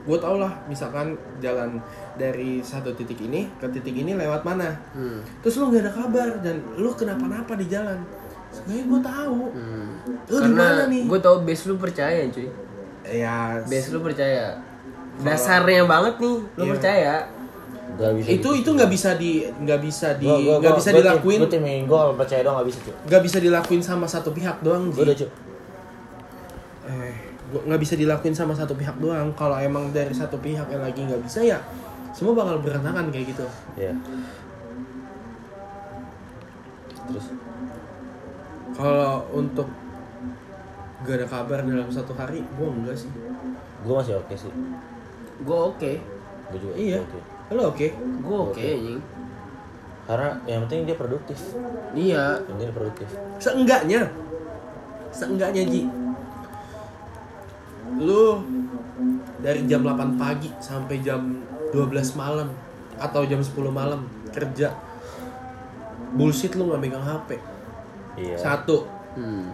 [0.06, 1.82] gue tau lah misalkan jalan
[2.14, 4.70] dari satu titik ini ke titik ini lewat mana.
[4.94, 5.18] Hmm.
[5.42, 7.98] terus lu nggak ada kabar dan lu kenapa-napa di jalan.
[8.54, 9.86] Sebenarnya gue tahu Hmm.
[10.30, 11.02] lu di mana nih?
[11.10, 12.46] gue tau base lu percaya cuy.
[13.02, 14.54] Ya base lu percaya.
[15.16, 16.70] dasarnya banget nih lu Iya.
[16.76, 17.14] percaya
[17.96, 21.40] Nggak bisa itu itu nggak bisa di nggak bisa di nggak bisa gua dilakuin.
[21.48, 24.92] tim gue kalau percaya doang nggak bisa cuy nggak bisa dilakuin sama satu pihak doang
[24.92, 25.30] gue udah cuy
[26.86, 27.14] eh
[27.48, 29.32] gua- nggak bisa dilakuin sama satu pihak doang.
[29.32, 31.58] Kalau emang dari satu pihak yang lagi nggak bisa ya
[32.12, 33.44] semua bakal berantakan kayak gitu.
[33.76, 33.92] Iya.
[37.06, 37.26] terus?
[38.76, 39.68] Kalau untuk
[41.06, 43.08] gak ada kabar dalam satu hari gua enggak sih.
[43.86, 44.50] Gue masih oke sih.
[45.46, 45.92] Gue oke.
[46.50, 46.98] Gue juga iya.
[46.98, 47.86] oke lo oke?
[48.24, 49.00] Gue oke anjing.
[50.06, 51.38] Karena yang penting dia produktif.
[51.94, 52.42] Iya.
[52.42, 53.08] Yang penting dia produktif.
[53.38, 54.00] Seenggaknya.
[55.14, 55.82] Seenggaknya Ji.
[58.02, 58.42] Lu
[59.38, 62.50] dari jam 8 pagi sampai jam 12 malam
[62.96, 64.72] atau jam 10 malam kerja
[66.16, 67.36] bullshit lu nggak megang HP
[68.16, 68.36] iya.
[68.40, 68.88] Satu.
[69.16, 69.48] Hmm.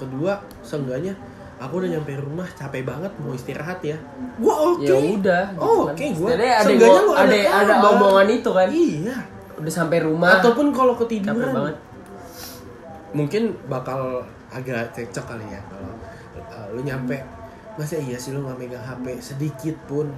[0.00, 1.12] kedua seenggaknya
[1.60, 4.00] aku udah nyampe rumah capek banget mau istirahat ya.
[4.40, 4.88] Gua oke.
[4.88, 5.94] ya udah gitu oh, kan.
[5.94, 7.90] oke gua Setidaknya ada Seenggaknya lu ada ada, kabar.
[7.92, 8.68] omongan itu kan.
[8.72, 9.16] Iya.
[9.60, 10.32] Udah sampai rumah.
[10.40, 11.76] Ataupun kalau capek ketiduran banget.
[13.12, 15.92] Mungkin bakal agak cekcok kali ya kalau
[16.48, 17.20] uh, lu nyampe.
[17.76, 20.08] Masa iya sih lu nggak megang HP sedikit pun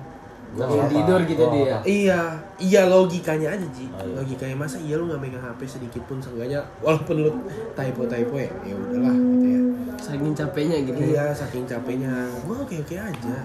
[0.52, 1.76] Tidur gitu dia.
[1.80, 2.20] Iya,
[2.60, 3.88] iya logikanya aja Ji.
[3.88, 4.14] Oh, iya.
[4.20, 7.30] Logikanya masa iya lu nggak megang HP sedikit pun seenggaknya walaupun lu
[7.72, 9.60] typo typo ya, ya udahlah gitu ya.
[9.96, 11.00] Saking capeknya gitu.
[11.00, 11.08] ya.
[11.08, 12.12] Iya, saking capeknya.
[12.44, 13.36] Gua oke oke aja.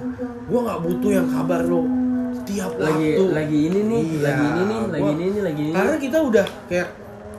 [0.52, 1.82] Gua nggak butuh yang kabar lu
[2.44, 3.24] tiap Lagi waktu.
[3.32, 5.74] lagi ini nih, Iya, lagi ini nih, lagi ini nih, lagi ini.
[5.76, 6.88] Karena kita udah kayak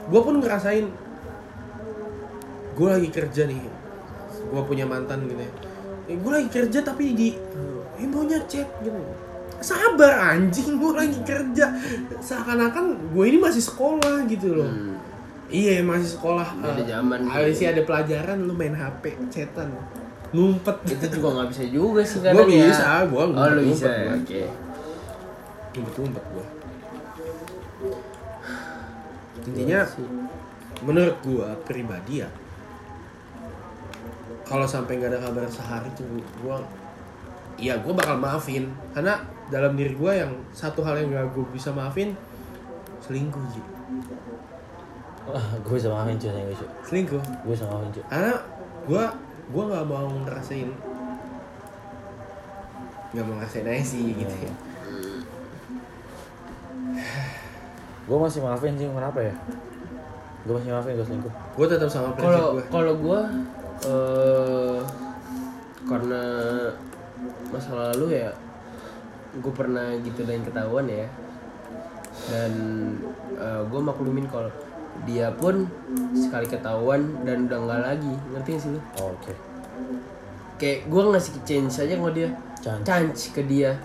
[0.09, 0.85] gua pun ngerasain
[2.73, 3.59] gua lagi kerja nih.
[4.49, 5.51] Gua punya mantan gitu ya.
[6.09, 7.29] Eh, gua lagi kerja tapi di
[7.99, 8.97] eh maunya chat gitu.
[9.59, 11.67] Sabar anjing, gua lagi kerja.
[12.17, 14.65] Seakan-akan gue ini masih sekolah gitu loh.
[14.65, 14.95] Hmm.
[15.47, 16.47] Iya masih sekolah.
[16.55, 17.19] Beda Eh, zaman.
[17.25, 19.73] Alice ada pelajaran lu main HP, chatan,
[20.29, 20.77] ngumpet.
[20.87, 22.65] Itu juga nggak bisa juga sih Gua kadang ya.
[22.65, 23.89] bisa, gua Oh, lu bisa.
[24.15, 24.43] Oke.
[25.71, 26.45] ngumpet-ngumpet gua.
[29.41, 30.07] Intinya Iya sih.
[30.79, 32.29] menurut gua pribadi ya
[34.41, 36.07] kalau sampai nggak ada kabar sehari tuh
[36.39, 36.63] gua
[37.55, 41.73] ya gua bakal maafin karena dalam diri gua yang satu hal yang gak gue bisa
[41.73, 42.13] maafin
[43.01, 43.65] selingkuh sih
[45.61, 46.69] gue bisa maafin cuy, sayang cuy.
[46.85, 48.03] selingkuh Gue bisa maafin cuy.
[48.09, 48.33] karena
[48.85, 49.03] gua
[49.49, 50.69] gua nggak mau ngerasain
[53.09, 54.53] nggak mau ngerasain aja sih gitu ya
[58.09, 59.29] Gue masih maafin sih, kenapa ya?
[60.41, 61.33] Gue masih maafin gue selingkuh.
[61.53, 63.21] gua tetap sama prinsip Kalau gua kalau gua
[63.79, 64.79] eh
[65.85, 66.21] karena
[67.49, 68.29] masa lalu ya
[69.37, 71.05] gue pernah gitu dan ketahuan ya.
[72.29, 72.51] Dan
[73.69, 74.49] gue maklumin kalau
[75.07, 75.63] dia pun
[76.11, 78.13] sekali ketahuan dan udah nggak lagi.
[78.33, 78.81] Ngerti gak sih lu?
[78.99, 79.31] Oh, Oke.
[80.59, 82.29] kayak gue ngasih chance aja sama dia.
[82.59, 82.83] Chance.
[82.83, 83.79] chance ke dia.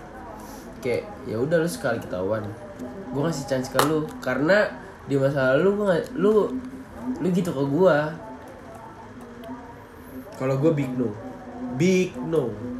[0.83, 2.43] Kayak ya udah lu sekali ketahuan.
[3.15, 4.03] Gue ngasih chance ke lu.
[4.19, 4.67] Karena
[5.05, 6.49] di masa lalu gua nggak- lu
[7.21, 7.97] lu gitu ke gue
[10.35, 11.13] kalau gua big no.
[11.79, 12.51] Big no.
[12.51, 12.74] Gue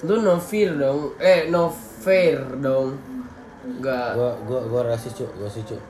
[0.00, 2.96] lu no fear dong eh no fair dong
[3.60, 5.80] nggak gue gue gue rasis cuy, gue sih cuy.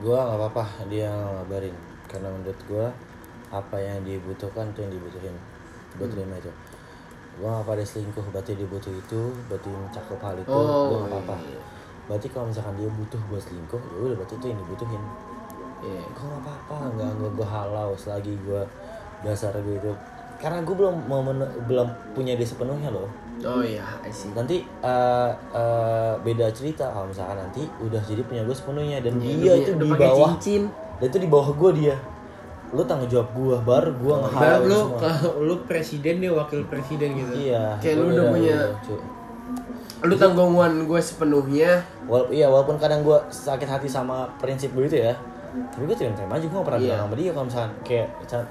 [0.00, 1.76] Gue nggak apa-apa dia ngabarin
[2.08, 2.86] karena menurut gue
[3.52, 5.36] apa yang dibutuhkan itu yang dibutuhin.
[6.00, 6.48] Gue terima itu.
[7.36, 9.20] Gue nggak pada selingkuh, berarti dia butuh itu,
[9.52, 11.36] berarti mencakup hal itu, Oh, gue nggak apa-apa.
[12.08, 15.02] Berarti kalau misalkan dia butuh gue selingkuh, ya udah berarti itu yang dibutuhin.
[15.76, 16.02] Iya.
[16.08, 18.62] gue gak apa-apa nggak nggak gue halau selagi gue
[19.20, 19.92] dasar gue itu
[20.36, 20.94] karena gue belum
[21.64, 23.08] belum punya dia sepenuhnya loh.
[23.38, 24.30] Oh iya I see.
[24.30, 26.88] Nanti eh, eh, beda cerita.
[26.88, 28.98] Kalau misalkan nanti udah jadi punya gue sepenuhnya.
[28.98, 30.32] Dan Iya, dia itu di bawah.
[30.34, 30.68] cincin.
[30.96, 31.96] dan itu di bawah gue dia.
[32.68, 34.98] Lu tanggung jawab gue baru gue ngehalau lu semua.
[34.98, 37.32] kalau lu presiden dia wakil presiden gitu.
[37.44, 39.00] iya Kayak lu udah punya- cuy.
[40.02, 41.70] lu tanggungan gue sepenuhnya.
[42.04, 45.12] Wala- iya walaupun kadang gue sakit hati sama prinsip gue itu ya.
[45.70, 46.88] Tapi gue terima-terima aja gue gak pernah Iya.
[46.90, 47.30] bilang sama dia.
[47.30, 48.06] Kalau misalkan kayak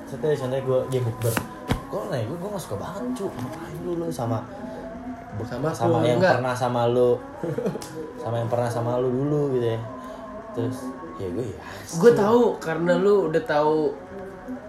[0.07, 1.33] contohnya contohnya gue dia bukber
[1.95, 4.43] gue nanya gue gue gak suka banget cu ngapain lu lu sama
[5.47, 6.39] Sama sama yang enggak.
[6.39, 7.15] pernah sama lu?
[8.23, 9.79] Sama yang pernah sama lu dulu gitu ya.
[10.51, 10.77] Terus
[11.15, 11.59] ya gue ya
[11.95, 13.95] gue tahu karena lu udah tahu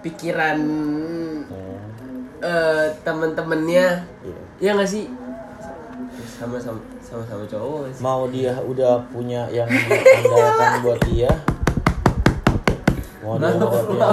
[0.02, 0.58] pikiran
[1.46, 1.82] Hmm,
[2.42, 3.86] eh teman-temannya
[4.22, 4.38] iya.
[4.58, 5.06] ya nggak sih?
[6.38, 8.02] Sama sama sama sama cowok sih?
[8.02, 11.30] Mau dia udah punya yang diandalkan buat dia?
[13.22, 14.06] Mau dia buat dia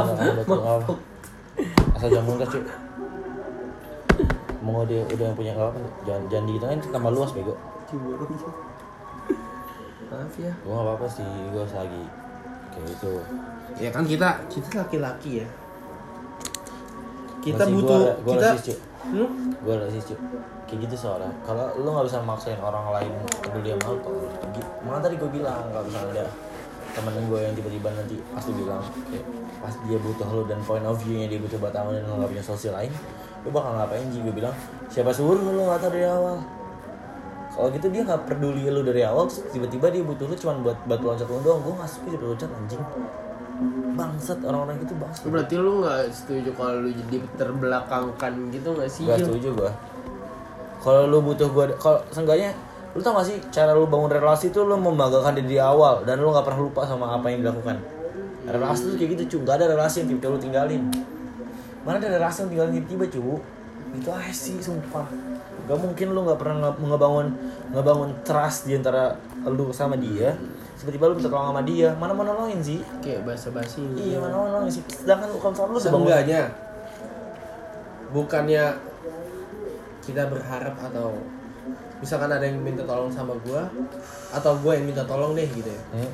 [1.93, 2.61] asal jangan muntah cuy
[4.63, 5.75] mau dia udah yang punya apa
[6.07, 7.53] jangan jangan kan tambah luas bego.
[7.91, 8.25] Cemburu
[10.13, 10.53] maaf ya.
[10.61, 12.03] Gue gak apa-apa sih gue lagi.
[12.73, 13.11] Kayak gitu
[13.77, 15.47] Ya kan kita kita laki-laki ya.
[17.43, 18.79] Kita Masih butuh gua, gua kita rasis.
[19.03, 19.51] Hmm?
[19.63, 20.19] gue rasis cuy
[20.63, 23.11] kayak gitu soalnya kalau lu nggak bisa maksain orang lain
[23.43, 24.23] peduli sama lu kalau
[24.79, 26.25] makanya tadi gue bilang kalau misalnya ada
[26.95, 28.79] temen gue yang tiba-tiba nanti pasti bilang
[29.11, 29.25] kayak
[29.59, 32.31] pas dia butuh lu dan point of view nya dia butuh buat dan lu nggak
[32.31, 32.91] punya sosial lain
[33.43, 34.55] lu bakal ngapain sih gue bilang
[34.87, 36.39] siapa suruh lu nggak tahu dari awal?
[37.53, 40.99] Kalau gitu dia nggak peduli lu dari awal tiba-tiba dia butuh lu cuma buat buat
[41.03, 41.59] loncat lu doang.
[41.61, 42.83] Gue nggak suka jadi loncat anjing.
[43.93, 45.23] Bangsat orang-orang gitu bangsat.
[45.29, 49.71] Berarti lu nggak setuju kalau lu jadi terbelakangkan gitu nggak sih Gak setuju gua.
[50.83, 52.51] Kalau lu butuh gua, kalau seenggaknya
[52.93, 56.21] lu tau gak sih cara lu bangun relasi itu lu membanggakan diri di awal dan
[56.21, 57.81] lu nggak pernah lupa sama apa yang dilakukan.
[58.45, 60.83] Relasi tuh kayak gitu cu, gak ada relasi yang tiba-tiba lu tinggalin.
[61.83, 63.43] Mana ada relasi yang tinggalin tiba-tiba cu?
[63.93, 65.05] Itu aja sih sumpah.
[65.63, 67.27] Gak mungkin lu nggak pernah nge- ngebangun
[67.71, 69.15] ngebangun trust di antara
[69.47, 70.35] lu sama dia.
[70.79, 72.79] Tiba-tiba lu minta tolong sama dia, mana mau nolongin sih?
[72.99, 74.83] kayak bahasa basi Iya mana mau nolongin sih.
[74.91, 76.51] Sedangkan lu kalau lu Seenggaknya
[78.11, 78.65] bukannya
[80.03, 81.15] kita berharap atau
[82.03, 83.63] misalkan ada yang minta tolong sama gua
[84.35, 85.81] atau gua yang minta tolong deh gitu ya.
[85.95, 86.11] Hmm.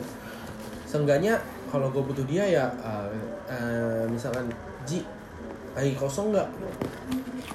[0.85, 3.09] Seenggaknya kalau gue butuh dia ya uh,
[3.45, 4.49] uh, misalkan
[4.89, 5.05] Ji
[5.71, 6.47] lagi kosong nggak?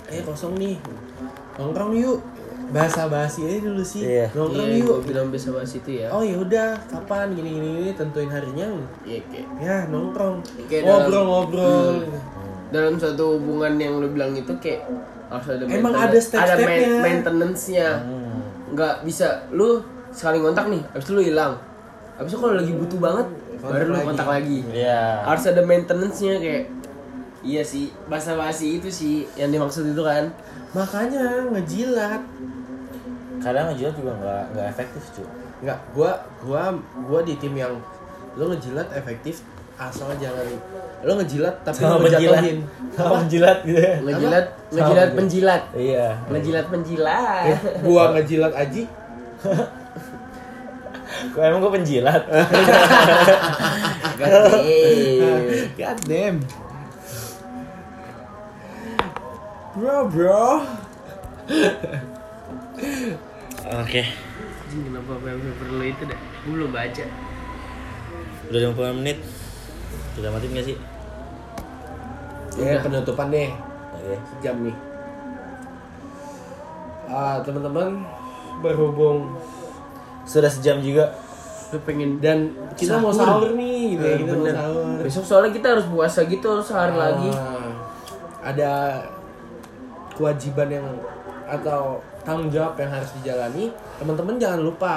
[0.06, 0.76] Eh kosong nih.
[1.54, 2.18] Nongkrong yuk.
[2.66, 4.02] Bahasa basi aja dulu sih.
[4.02, 4.26] Iya.
[4.32, 4.96] nongkrong Iya, yuk.
[4.98, 6.08] gue bilang bisa bahas itu ya.
[6.08, 6.70] oh ya udah.
[6.86, 7.32] Kapan?
[7.32, 7.68] Gini gini.
[7.78, 8.66] Gini tentuin harinya.
[9.02, 10.36] Iya, kayak ya nongkrong.
[10.66, 11.94] Kayak dalam- ngobrol-ngobrol.
[12.66, 14.82] Dalam suatu hubungan yang lu bilang itu kayak
[15.26, 16.54] harus ada Emang ada step-stepnya.
[16.56, 17.88] ada main- maintenance-nya.
[18.70, 19.46] Nggak bisa.
[19.50, 19.78] Lu
[20.10, 21.54] sekali ngontak nih habis itu lu hilang.
[22.14, 23.26] Habis itu kalau lagi butuh banget
[23.60, 24.58] baru lu kontak lagi.
[24.68, 25.24] Iya.
[25.24, 26.64] harus ada maintenance-nya kayak
[27.44, 30.32] iya sih bahasa basi itu sih yang dimaksud itu kan
[30.72, 32.22] makanya ngejilat
[33.36, 35.26] Kadang ngejual juga nggak nggak efektif cuy.
[35.60, 36.72] nggak gua gua
[37.02, 37.76] gua di tim yang
[38.34, 39.44] lo ngejilat efektif
[39.76, 40.48] asal jangan
[41.00, 42.58] lo ngejilat tapi lo ngejatuhin
[42.90, 43.94] Sama menjilat gitu ya.
[44.00, 45.18] ngejilat Sama ngejilat gitu.
[45.18, 46.06] penjilat Iya.
[46.26, 48.82] ngejilat penjilat Eh, gua ngejilat aji
[51.26, 52.22] Kok emang gue penjilat?
[54.14, 55.40] Gadem.
[55.78, 56.36] god damn
[59.74, 60.62] bro bro
[63.64, 64.02] Oke.
[64.04, 67.04] Anjing, kenapa paper lu itu dah gue belum baca
[68.44, 69.18] Udah 50 menit.
[70.14, 70.78] Kita matiin nggak sih?
[72.54, 73.50] ya penutupan deh
[73.92, 74.14] Oke.
[74.38, 74.76] jam nih
[77.04, 78.06] Ah, teman-teman
[78.60, 79.34] berhubung
[80.24, 81.10] Sudah sejam juga.
[81.66, 83.42] gue pengen dan kita mau Sahur.
[83.42, 84.54] sahur nih gitu Eh, ya, kita mau bener.
[84.54, 87.70] sahur besok soalnya kita harus puasa gitu sehari lagi Ah,
[88.44, 88.70] ada
[90.14, 90.86] kewajiban yang
[91.44, 93.68] atau tanggung jawab yang harus dijalani
[94.00, 94.94] teman-teman jangan lupa.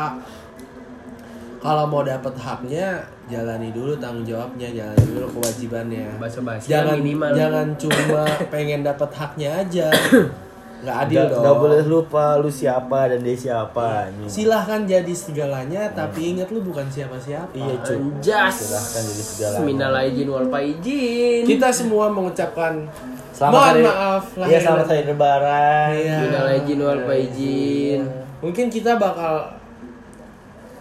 [1.58, 6.16] Kalau mau dapat haknya jalani dulu tanggung jawabnya jalani dulu kewajibannya.
[6.70, 7.30] Jangan minimal.
[7.34, 9.90] jangan cuma pengen dapat haknya aja
[10.78, 14.14] nggak adil Nggak- dong nggak boleh lupa lu siapa dan dia siapa.
[14.26, 17.98] silahkan jadi segalanya tapi ingat lu bukan siapa-siapa Iya cuy.
[18.48, 19.66] Silahkan jadi segalanya.
[19.66, 22.86] Minal aijin wal faizin kita semua mengucapkan
[23.32, 23.82] Selamat mohon hari.
[23.84, 25.90] maaf Iya lahir selamat dan- hari lebaran.
[25.96, 26.18] Iya.
[26.22, 28.02] Minal aijin wal faizin
[28.38, 29.34] Mungkin kita bakal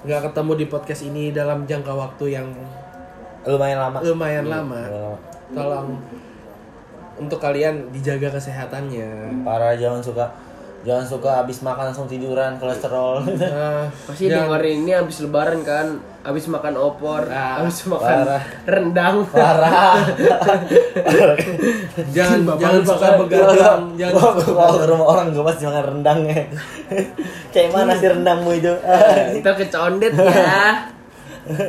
[0.03, 2.49] nggak ketemu di podcast ini dalam jangka waktu yang
[3.45, 3.99] Lumayan lama.
[4.03, 4.81] lumayan lama.
[4.83, 5.17] Lumayan lama.
[5.49, 5.89] Tolong
[7.17, 9.43] untuk kalian dijaga kesehatannya.
[9.43, 10.25] Parah jangan suka
[10.83, 13.21] jangan suka habis makan langsung tiduran kolesterol.
[13.37, 18.43] Nah, Pasti jangan- dengerin ini habis lebaran kan Habis makan opor Ah, Habis makan parah.
[18.67, 19.95] rendang Parah.
[22.11, 25.63] jangan Bapak jangan suka bakal- begadang, jangan Gua suka kalau ke rumah orang gue pasti
[25.65, 26.41] makan rendangnya.
[27.55, 28.73] Kayak mana sih rendangmu itu?
[29.35, 30.93] Kita kecondet ya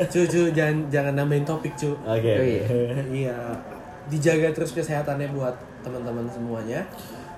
[0.10, 1.94] cucu jangan jangan nambahin topik cu.
[2.02, 2.34] Oke.
[2.34, 2.64] Oh, iya.
[3.08, 3.38] Iya,
[4.08, 6.84] dijaga terus kesehatannya buat teman-teman semuanya.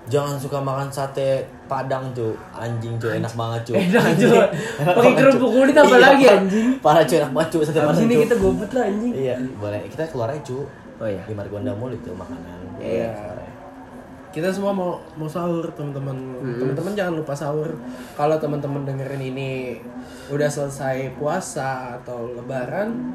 [0.10, 3.78] Jangan suka makan sate Padang tuh, anjing tuh enak banget cuy.
[3.78, 4.42] Enak cuy
[4.82, 8.16] Pakai kerupuk kulit apa Iya, lagi anjing Parah cuy enak banget cuy sate Padang ini
[8.18, 8.24] cuy.
[8.26, 9.86] kita gobet lah anjing Iya, boleh.
[9.86, 10.66] Kita keluar aja cuy.
[10.98, 12.60] Oh iya Di Margonda Mall itu makanan.
[12.82, 13.14] Iya.
[14.34, 16.18] Kita semua mau mau sahur teman-teman.
[16.42, 16.58] Hmm.
[16.58, 17.70] Teman-teman jangan lupa sahur.
[18.18, 19.78] Kalau teman-teman dengerin ini
[20.34, 23.14] udah selesai puasa atau lebaran,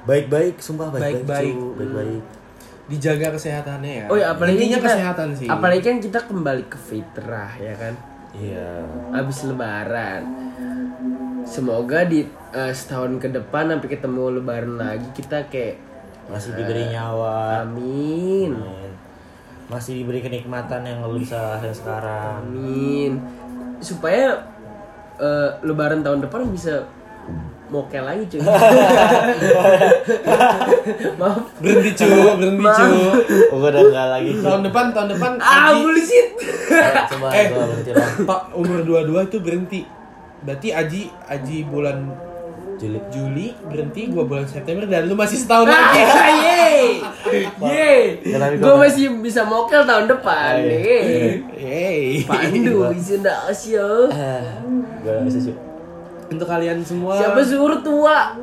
[0.00, 1.54] Baik-baik, sumpah baik-baik.
[1.76, 2.22] Baik-baik.
[2.90, 4.06] Dijaga kesehatannya ya.
[4.10, 5.46] Oh ya apalagi Intinya kita, kesehatan sih.
[5.46, 7.94] Apalagi kan kita kembali ke fitrah ya kan
[8.30, 8.82] Iya.
[9.10, 10.22] Habis lebaran
[11.42, 15.78] Semoga di eh, setahun ke depan sampai ketemu lebaran lagi kita kayak
[16.26, 17.62] Masih diberi nyawa.
[17.64, 18.92] amin Amin.
[19.66, 22.42] Masih diberi kenikmatan yang lu bisa rasain sekarang.
[22.44, 23.12] amin
[23.78, 24.36] supaya
[25.16, 26.84] eh, lebaran tahun depan bisa
[27.70, 28.40] mokel lagi cuy
[31.16, 32.86] maaf berhenti cu, berhenti cu.
[33.48, 34.30] Oh, gua udah enggak lagi.
[34.32, 34.42] cuy.
[34.42, 36.28] tahun depan, tahun depan ah bullshit
[37.08, 37.46] Coba Eh.
[37.48, 38.08] berhenti lah.
[38.24, 39.80] Pak umur 22 itu berhenti.
[40.40, 41.98] Berarti Aji Aji bulan
[42.74, 42.96] Juli.
[43.10, 46.00] Juli berhenti, gua bulan September dan lu masih setahun lagi.
[46.10, 46.82] Ah, yeay
[47.60, 50.74] yeay Kenapa gue gua- masih bisa mokel tahun depan Ah, iya.
[50.74, 51.20] yeay
[51.54, 52.04] Yeay.
[52.24, 54.64] Pandu bisa dasyo Ah,
[54.98, 55.56] gua nggak bisa cuy.
[56.30, 58.38] Untuk kalian semua Siapa suruh tua?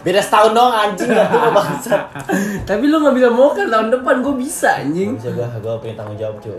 [0.00, 2.02] Beda setahun dong anjing gak tuh bangsat.
[2.68, 5.96] Tapi lu gak bisa mokel tahun depan, gue bisa anjing Gak bisa gua, gua pengen
[6.00, 6.56] tanggung jawab cuy.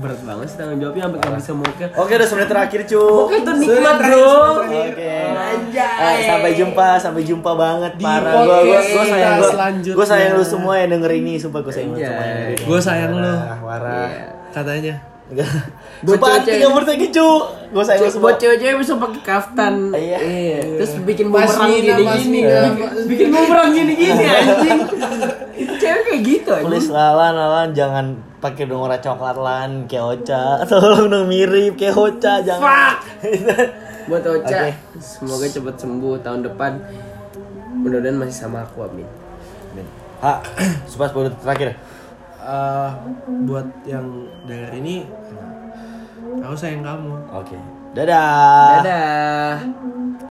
[0.00, 3.02] Berat banget sih tanggung jawabnya sampai gak bisa mokel Oke udah semenit terakhir cuy.
[3.02, 4.32] Mokel tuh nikmat bro.
[4.62, 5.16] Oke.
[5.36, 5.98] Anjay.
[6.00, 8.32] Eh, sampai jumpa, sampai jumpa banget Di parah.
[8.32, 9.96] Gua gua podcast gua sayang selanjutnya.
[9.98, 12.06] Gua sayang lu semua yang denger ini, sumpah gua sayang lu Anjay.
[12.06, 12.64] semua yang denger ini.
[12.70, 13.18] Gua sayang lu.
[13.26, 14.08] Parah, Parah.
[15.30, 15.46] Iya.
[16.00, 17.40] Buat tiga menit lagi cuy.
[17.70, 18.24] Gua sayang lu semua.
[18.24, 20.18] Buat cewek-cewek bisa pakai kaftan Iya.
[20.80, 22.60] Terus bikin bumerang Pasmina, gini-gini pasmina.
[23.06, 24.80] Bikin bumerang gini-gini anjing
[25.54, 28.06] Itu cewek kayak gitu anjing Please lalan lalan jangan
[28.40, 30.42] pakai dong warna coklat lan kayak Ocha.
[30.68, 32.64] Tolong dong mirip kayak Ocha jangan.
[32.64, 32.98] Fuck
[34.10, 34.72] Buat Ocha Oke.
[34.98, 36.72] Semoga cepet sembuh tahun depan
[37.76, 39.06] Mudah-mudahan masih sama aku amin
[40.20, 40.36] Ha,
[40.90, 41.80] supas menit terakhir.
[42.40, 42.88] Eh,
[43.42, 44.04] buat yang
[44.44, 45.08] denger ini
[46.38, 47.12] Aku sayang kamu.
[47.34, 47.58] Oke.
[47.90, 48.86] Dadah.
[48.86, 49.50] Dadah.